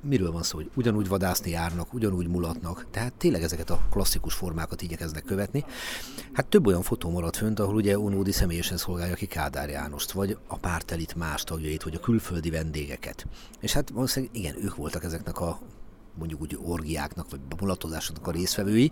[0.01, 4.81] miről van szó, hogy ugyanúgy vadászni járnak, ugyanúgy mulatnak, tehát tényleg ezeket a klasszikus formákat
[4.81, 5.65] igyekeznek követni.
[6.33, 10.37] Hát több olyan fotó maradt fönt, ahol ugye Unódi személyesen szolgálja ki Kádár Jánost, vagy
[10.47, 13.27] a pártelit más tagjait, vagy a külföldi vendégeket.
[13.59, 15.59] És hát valószínűleg igen, ők voltak ezeknek a
[16.17, 18.91] mondjuk úgy orgiáknak, vagy mulatozásoknak a részvevői,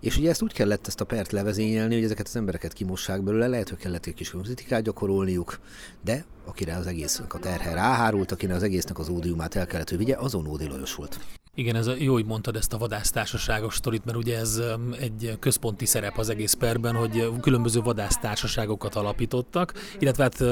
[0.00, 3.46] és ugye ezt úgy kellett ezt a pert levezényelni, hogy ezeket az embereket kimossák belőle,
[3.46, 5.60] lehet, hogy kellett egy kis kritikát gyakorolniuk,
[6.04, 9.98] de akire az egésznek a terhe ráhárult, akinek az egésznek az ódiumát el kellett, hogy
[9.98, 11.39] vigye, azon Ódi Lajos volt.
[11.60, 14.62] Igen, ez a, jó, hogy mondtad ezt a vadásztársaságos sztorit, mert ugye ez
[15.00, 20.44] egy központi szerep az egész perben, hogy különböző vadásztársaságokat alapítottak, illetve hát,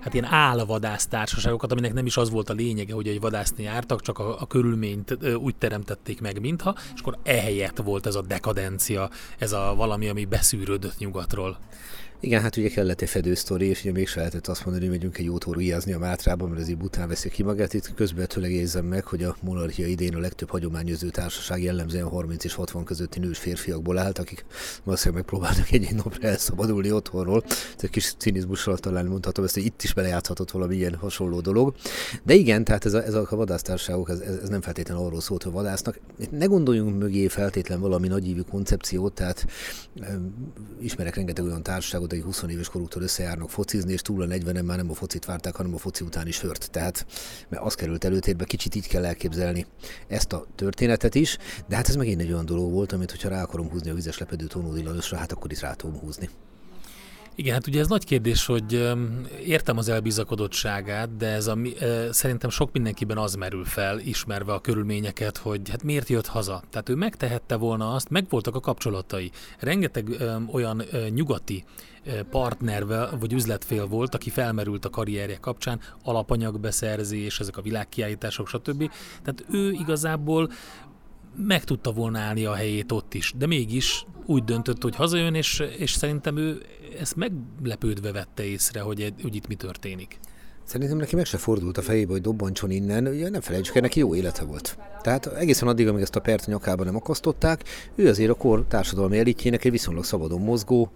[0.00, 4.18] hát ilyen állvadásztársaságokat, aminek nem is az volt a lényege, hogy egy vadászni jártak, csak
[4.18, 9.52] a, a körülményt úgy teremtették meg, mintha, és akkor ehelyett volt ez a dekadencia, ez
[9.52, 11.58] a valami, ami beszűrődött nyugatról.
[12.24, 15.18] Igen, hát ugye kellett egy fedősztori, és ugye még se lehetett azt mondani, hogy megyünk
[15.18, 17.74] egy jót óriázni a Mátrában, mert ez így bután veszi ki magát.
[17.74, 22.54] Itt közvetőleg érzem meg, hogy a monarchia idén a legtöbb hagyományozó társaság jellemzően 30 és
[22.54, 24.44] 60 közötti nős férfiakból állt, akik
[24.84, 27.44] valószínűleg megpróbálnak egy-egy napra elszabadulni otthonról.
[27.46, 31.74] Ez egy kis cinizmussal talán mondhatom ezt, hogy itt is belejátszhatott valami ilyen hasonló dolog.
[32.22, 35.52] De igen, tehát ez a, ez a vadásztárságok, ez, ez, nem feltétlenül arról szólt, hogy
[35.52, 36.00] vadásznak.
[36.30, 39.46] Ne gondoljunk mögé feltétlen valami nagyívű koncepciót, tehát
[40.80, 44.76] ismerek rengeteg olyan társaságot, akik 20 éves koruktól összejárnak focizni, és túl a 40 már
[44.76, 46.70] nem a focit várták, hanem a foci után is hört.
[46.70, 47.06] Tehát
[47.48, 49.66] mert az került előtérbe, kicsit így kell elképzelni
[50.08, 53.42] ezt a történetet is, de hát ez megint egy olyan dolog volt, amit hogyha rá
[53.42, 56.28] akarom húzni a vizes lepedő Tónódi Lajosra, hát akkor is rá tudom húzni.
[57.36, 58.94] Igen, hát ugye ez nagy kérdés, hogy
[59.44, 61.58] értem az elbizakodottságát, de ez a,
[62.10, 66.62] szerintem sok mindenkiben az merül fel, ismerve a körülményeket, hogy hát miért jött haza.
[66.70, 69.30] Tehát ő megtehette volna azt, megvoltak a kapcsolatai.
[69.58, 70.16] Rengeteg
[70.52, 71.64] olyan nyugati
[72.30, 78.90] partnervel vagy üzletfél volt, aki felmerült a karrierje kapcsán, alapanyagbeszerzés, ezek a világkiállítások, stb.
[79.22, 80.50] Tehát ő igazából
[81.36, 85.62] meg tudta volna állni a helyét ott is, de mégis úgy döntött, hogy hazajön, és,
[85.78, 86.62] és szerintem ő
[87.00, 90.18] ezt meglepődve vette észre, hogy, hogy itt mi történik.
[90.64, 93.98] Szerintem neki meg se fordult a fejébe, hogy dobbancson innen, ugye nem felejtsük el, neki
[93.98, 94.78] jó élete volt.
[95.02, 98.64] Tehát egészen addig, amíg ezt a pert a nyakába nem akasztották, ő azért a kor
[98.68, 100.90] társadalmi elitjének egy viszonylag szabadon mozgó,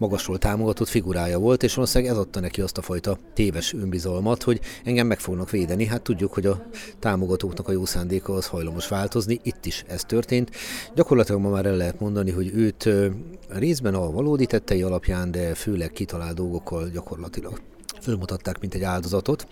[0.00, 4.60] magasról támogatott figurája volt, és valószínűleg ez adta neki azt a fajta téves önbizalmat, hogy
[4.84, 5.86] engem meg fognak védeni.
[5.86, 6.66] Hát tudjuk, hogy a
[6.98, 10.50] támogatóknak a jó szándéka az hajlamos változni, itt is ez történt.
[10.94, 12.88] Gyakorlatilag ma már el lehet mondani, hogy őt
[13.48, 17.60] részben a valódi tettei alapján, de főleg kitalált dolgokkal gyakorlatilag
[18.02, 19.46] fölmutatták, mint egy áldozatot.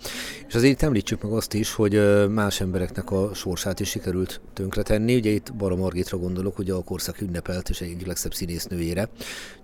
[0.47, 5.15] És azért említsük meg azt is, hogy más embereknek a sorsát is sikerült tönkretenni.
[5.15, 9.09] Ugye itt Bara Margitra gondolok, ugye a korszak ünnepelt és egyik legszebb színésznőjére,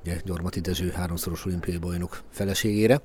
[0.06, 3.02] ugye Gyarmati Dezső háromszoros olimpiai bajnok feleségére.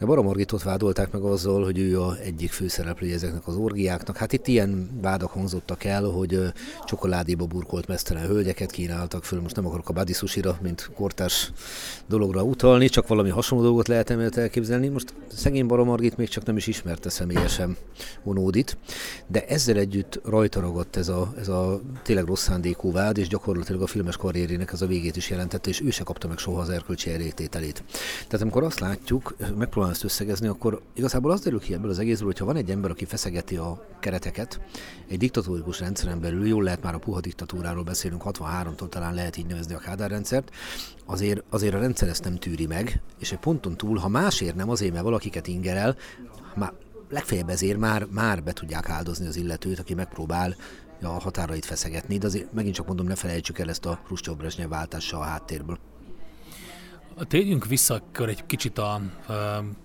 [0.00, 4.16] A Bara Margitot vádolták meg azzal, hogy ő a egyik főszereplője ezeknek az orgiáknak.
[4.16, 6.40] Hát itt ilyen vádak hangzottak el, hogy
[6.84, 9.40] csokoládéba burkolt mesztelen hölgyeket kínáltak föl.
[9.40, 10.12] Most nem akarok a body
[10.60, 11.52] mint kortárs
[12.06, 14.88] dologra utalni, csak valami hasonló dolgot lehet elképzelni.
[14.88, 17.76] Most szegény Baramargit még csak nem is ismerte személyesen
[18.24, 18.76] Onódit,
[19.26, 23.82] de ezzel együtt rajta ragadt ez a, ez a tényleg rossz szándékú vád, és gyakorlatilag
[23.82, 26.68] a filmes karrierének ez a végét is jelentette, és ő se kapta meg soha az
[26.68, 27.84] erkölcsi elértételét.
[28.26, 32.26] Tehát amikor azt látjuk, megpróbálom ezt összegezni, akkor igazából az derül ki ebből az egészből,
[32.26, 34.60] hogyha van egy ember, aki feszegeti a kereteket,
[35.08, 39.46] egy diktatórikus rendszeren belül, jól lehet már a puha diktatúráról beszélünk, 63-tól talán lehet így
[39.46, 40.50] nevezni a Kádár rendszert,
[41.06, 44.70] azért, azért a rendszer ezt nem tűri meg, és egy ponton túl, ha másért nem
[44.70, 45.96] azért, mert valakiket ingerel,
[46.54, 46.72] már
[47.10, 50.56] legfeljebb ezért már, már be tudják áldozni az illetőt, aki megpróbál
[51.02, 55.20] a határait feszegetni, de azért megint csak mondom, ne felejtsük el ezt a Khrushchev váltással
[55.20, 55.78] a háttérből.
[57.18, 59.00] Térjünk vissza akkor egy kicsit a,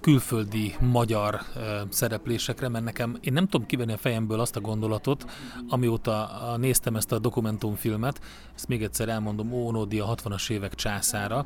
[0.01, 1.41] külföldi magyar
[1.89, 5.25] szereplésekre, mert nekem én nem tudom kivenni a fejemből azt a gondolatot,
[5.69, 8.21] amióta néztem ezt a dokumentumfilmet,
[8.55, 11.45] ezt még egyszer elmondom, Ónódi a 60-as évek császára,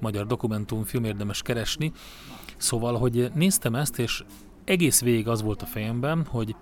[0.00, 1.92] magyar dokumentumfilm érdemes keresni.
[2.56, 4.24] Szóval, hogy néztem ezt, és
[4.64, 6.56] egész végig az volt a fejemben, hogy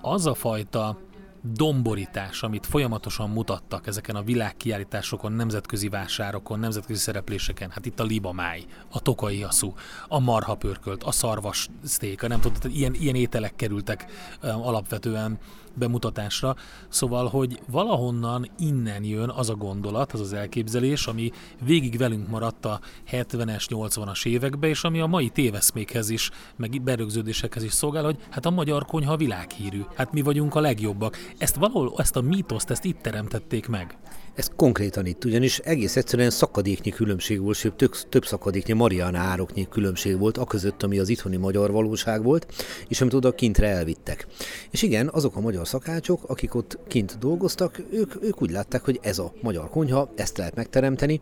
[0.00, 0.98] az a fajta
[1.42, 8.64] domborítás, amit folyamatosan mutattak ezeken a világkiállításokon, nemzetközi vásárokon, nemzetközi szerepléseken, hát itt a libamáj,
[8.90, 9.74] a tokai aszú,
[10.08, 14.06] a marha pörkölt, a szarvas szték, nem tudod, ilyen, ilyen ételek kerültek
[14.42, 15.38] um, alapvetően
[15.74, 16.56] bemutatásra.
[16.88, 21.30] Szóval, hogy valahonnan innen jön az a gondolat, az az elképzelés, ami
[21.64, 27.62] végig velünk maradt a 70-es, 80-as években, és ami a mai téveszmékhez is, meg berögződésekhez
[27.62, 29.82] is szolgál, hogy hát a magyar konyha világhírű.
[29.94, 31.16] Hát mi vagyunk a legjobbak.
[31.38, 33.96] Ezt valahol, ezt a mítoszt, ezt itt teremtették meg.
[34.38, 39.68] Ez konkrétan itt, ugyanis egész egyszerűen szakadéknyi különbség volt, sőt több, több szakadéknyi Mariana ároknyi
[39.68, 42.46] különbség volt, aközött, ami az itthoni magyar valóság volt,
[42.88, 44.26] és amit oda kintre elvittek.
[44.70, 48.98] És igen, azok a magyar szakácsok, akik ott kint dolgoztak, ők, ők úgy látták, hogy
[49.02, 51.20] ez a magyar konyha, ezt lehet megteremteni,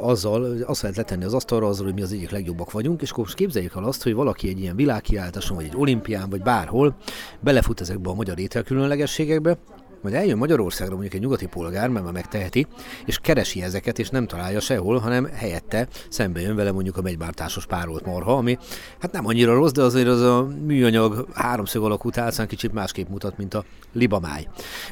[0.00, 3.24] azzal, azt lehet letenni az asztalra azzal, hogy mi az egyik legjobbak vagyunk, és akkor
[3.24, 6.96] most képzeljük el azt, hogy valaki egy ilyen világkiáltáson, vagy egy olimpián, vagy bárhol
[7.40, 9.58] belefut ezekbe a magyar ételkülönlegességekbe,
[10.02, 12.66] majd eljön Magyarországra mondjuk egy nyugati polgár, mert már megteheti,
[13.04, 17.66] és keresi ezeket, és nem találja sehol, hanem helyette szembe jön vele mondjuk a megybártásos
[17.66, 18.58] párolt marha, ami
[19.00, 23.36] hát nem annyira rossz, de azért az a műanyag háromszög alakú tálcán kicsit másképp mutat,
[23.36, 24.46] mint a libamáj.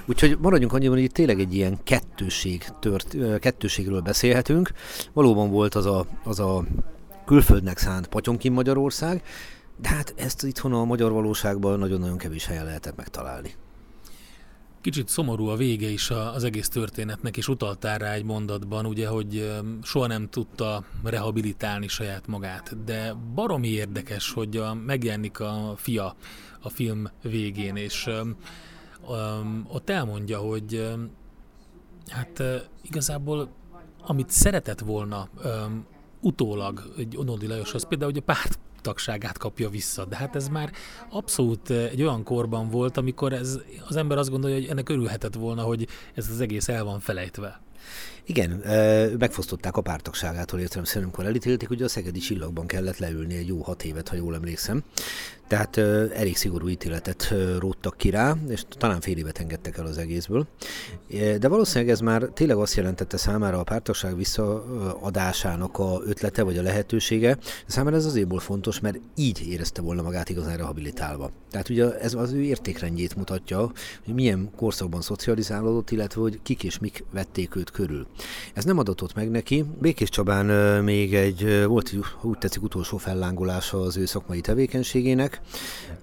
[0.06, 4.70] Úgyhogy maradjunk annyiban, hogy itt tényleg egy ilyen kettőség tört, kettőségről beszélhetünk.
[5.12, 6.64] Valóban volt az a, az a
[7.26, 9.22] külföldnek szánt Patyonkin Magyarország,
[9.80, 13.54] de hát ezt itthon a magyar valóságban nagyon-nagyon kevés helyen lehetett megtalálni.
[14.80, 19.50] Kicsit szomorú a vége is az egész történetnek, és utaltál rá egy mondatban, ugye, hogy
[19.82, 26.16] soha nem tudta rehabilitálni saját magát, de baromi érdekes, hogy a, megjelenik a fia
[26.60, 30.92] a film végén, és um, ott elmondja, hogy
[32.06, 32.42] hát
[32.82, 33.48] igazából
[34.02, 35.86] amit szeretett volna um,
[36.20, 38.58] utólag egy Onodi Lajos, az például, hogy a párt
[38.88, 40.04] tagságát kapja vissza.
[40.04, 40.72] De hát ez már
[41.10, 43.58] abszolút eh, egy olyan korban volt, amikor ez,
[43.88, 47.60] az ember azt gondolja, hogy ennek örülhetett volna, hogy ez az egész el van felejtve.
[48.24, 48.50] Igen,
[49.18, 53.84] megfosztották a pártagságától értelemszerűen, amikor elítélték, hogy a Szegedi Csillagban kellett leülni egy jó hat
[53.84, 54.82] évet, ha jól emlékszem.
[55.46, 55.76] Tehát
[56.16, 60.46] elég szigorú ítéletet róttak ki rá, és talán fél évet engedtek el az egészből.
[61.38, 66.62] De valószínűleg ez már tényleg azt jelentette számára a pártagság visszaadásának a ötlete vagy a
[66.62, 67.38] lehetősége.
[67.66, 71.30] Számára ez azért fontos, mert így érezte volna magát igazán rehabilitálva.
[71.50, 73.72] Tehát ugye ez az ő értékrendjét mutatja,
[74.04, 78.06] hogy milyen korszakban szocializálódott, illetve hogy kik és mik vették őt körül.
[78.54, 79.64] Ez nem adatott meg neki.
[79.80, 80.46] Békés Csabán
[80.84, 85.40] még egy, volt úgy tetszik utolsó fellángolása az ő szakmai tevékenységének.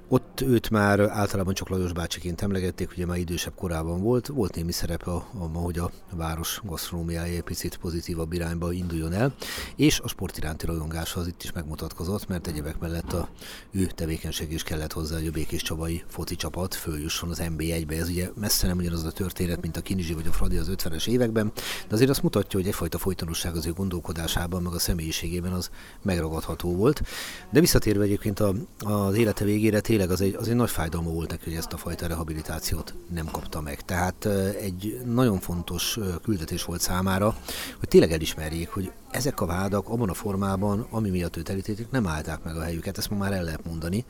[0.07, 4.28] Ott őt már általában csak Lajos bácsiként emlegették, ugye már idősebb korában volt.
[4.28, 5.11] Volt némi szerepe,
[5.53, 9.34] hogy a város gasztronómiája egy picit pozitívabb irányba induljon el,
[9.76, 13.30] és a sport iránti rajongása az itt is megmutatkozott, mert egyebek mellett a
[13.72, 17.95] ő tevékenység is kellett hozzá, hogy a Békés Csabai foci csapat följusson az NB1-be.
[17.95, 21.07] Ez ugye messze nem ugyanaz a történet, mint a Kinizsi vagy a Fradi az 50-es
[21.07, 21.51] években,
[21.88, 25.70] de azért azt mutatja, hogy egyfajta folytonosság az ő gondolkodásában, meg a személyiségében az
[26.01, 27.01] megragadható volt.
[27.49, 31.30] De visszatérve egyébként a, az élete végére, tényleg az egy, az egy nagy fájdalma volt
[31.30, 33.82] neki, hogy ezt a fajta rehabilitációt nem kapta meg.
[33.82, 34.26] Tehát
[34.62, 37.36] egy nagyon fontos küldetés volt számára,
[37.80, 42.08] hogy tényleg elismerjék, hogy ezek a vádak abban a formában, ami miatt őt elítélték, nem
[42.08, 42.97] állták meg a helyüket.
[42.97, 44.06] Ezt már el lehet mondani.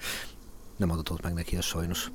[0.78, 2.12] Nem adatott meg neki ez sajnos.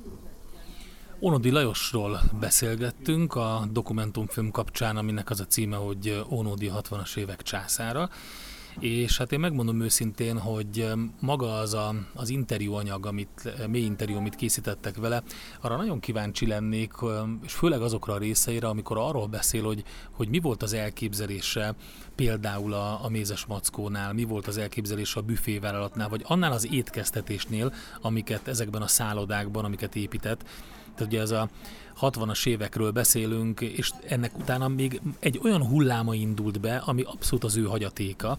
[1.23, 8.09] Onodi Lajosról beszélgettünk a dokumentumfilm kapcsán, aminek az a címe, hogy Onodi 60-as évek császára.
[8.79, 10.87] És hát én megmondom őszintén, hogy
[11.19, 15.23] maga az a, az interjú anyag, amit, mély interjú, amit készítettek vele,
[15.61, 16.91] arra nagyon kíváncsi lennék,
[17.43, 21.75] és főleg azokra a részeire, amikor arról beszél, hogy, hogy mi volt az elképzelése
[22.15, 27.73] például a, a mézes mackónál, mi volt az elképzelése a büfévállalatnál, vagy annál az étkeztetésnél,
[28.01, 30.43] amiket ezekben a szállodákban, amiket épített,
[30.95, 31.49] tehát ugye ez a
[32.01, 37.57] 60-as évekről beszélünk, és ennek utána még egy olyan hulláma indult be, ami abszolút az
[37.57, 38.37] ő hagyatéka,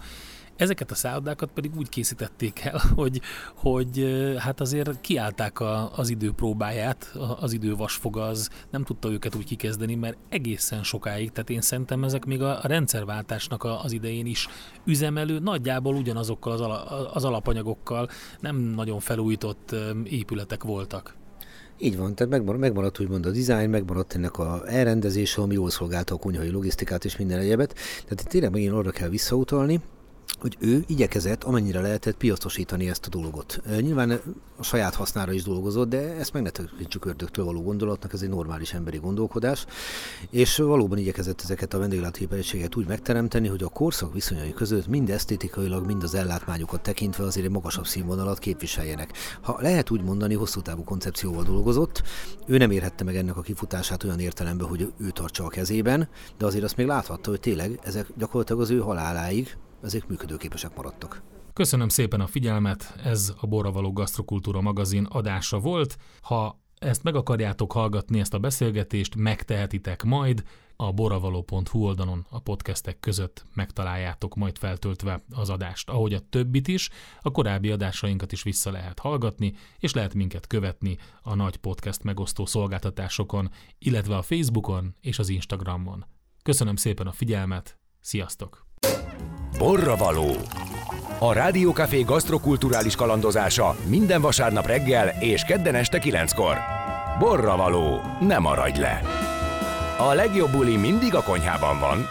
[0.57, 3.21] Ezeket a szállodákat pedig úgy készítették el, hogy,
[3.55, 4.07] hogy
[4.39, 9.45] hát azért kiállták a, az idő próbáját, az idő vasfoga az nem tudta őket úgy
[9.45, 14.49] kikezdeni, mert egészen sokáig, tehát én szerintem ezek még a rendszerváltásnak az idején is
[14.85, 18.09] üzemelő, nagyjából ugyanazokkal az, ala, az alapanyagokkal
[18.41, 19.75] nem nagyon felújított
[20.05, 21.15] épületek voltak.
[21.85, 26.15] Így van, tehát megmaradt, megmaradt úgymond a dizájn, megmaradt ennek a elrendezése, ami jól szolgálta
[26.15, 27.75] a kunyhai logisztikát és minden egyebet.
[28.09, 29.81] Tehát tényleg megint arra kell visszautalni,
[30.43, 33.61] hogy ő igyekezett amennyire lehetett piacosítani ezt a dolgot.
[33.81, 34.21] Nyilván
[34.57, 38.29] a saját hasznára is dolgozott, de ezt meg ne tekintsük ördögtől való gondolatnak, ez egy
[38.29, 39.67] normális emberi gondolkodás,
[40.31, 45.87] és valóban igyekezett ezeket a vendéglátóépületséget úgy megteremteni, hogy a korszak viszonyai között mind esztétikailag,
[45.87, 49.13] mind az ellátmányokat tekintve azért egy magasabb színvonalat képviseljenek.
[49.41, 52.03] Ha lehet úgy mondani, hosszú távú koncepcióval dolgozott,
[52.47, 56.47] ő nem érhette meg ennek a kifutását olyan értelemben, hogy ő tartsa a kezében, de
[56.47, 61.23] azért azt még láthatta, hogy tényleg ezek gyakorlatilag az ő haláláig ezek működőképesek maradtak.
[61.53, 65.97] Köszönöm szépen a figyelmet, ez a Borravaló Gasztrokultúra magazin adása volt.
[66.21, 70.43] Ha ezt meg akarjátok hallgatni, ezt a beszélgetést, megtehetitek majd,
[70.77, 75.89] a boravaló.hu oldalon a podcastek között megtaláljátok majd feltöltve az adást.
[75.89, 80.97] Ahogy a többit is, a korábbi adásainkat is vissza lehet hallgatni, és lehet minket követni
[81.23, 86.05] a nagy podcast megosztó szolgáltatásokon, illetve a Facebookon és az Instagramon.
[86.43, 88.72] Köszönöm szépen a figyelmet, sziasztok!
[89.63, 90.37] Borravaló.
[91.19, 96.57] A Rádiókafé gasztrokulturális kalandozása minden vasárnap reggel és kedden este kilenckor.
[97.19, 98.01] Borravaló.
[98.21, 99.01] Ne maradj le!
[99.99, 102.07] A legjobb buli mindig a konyhában van.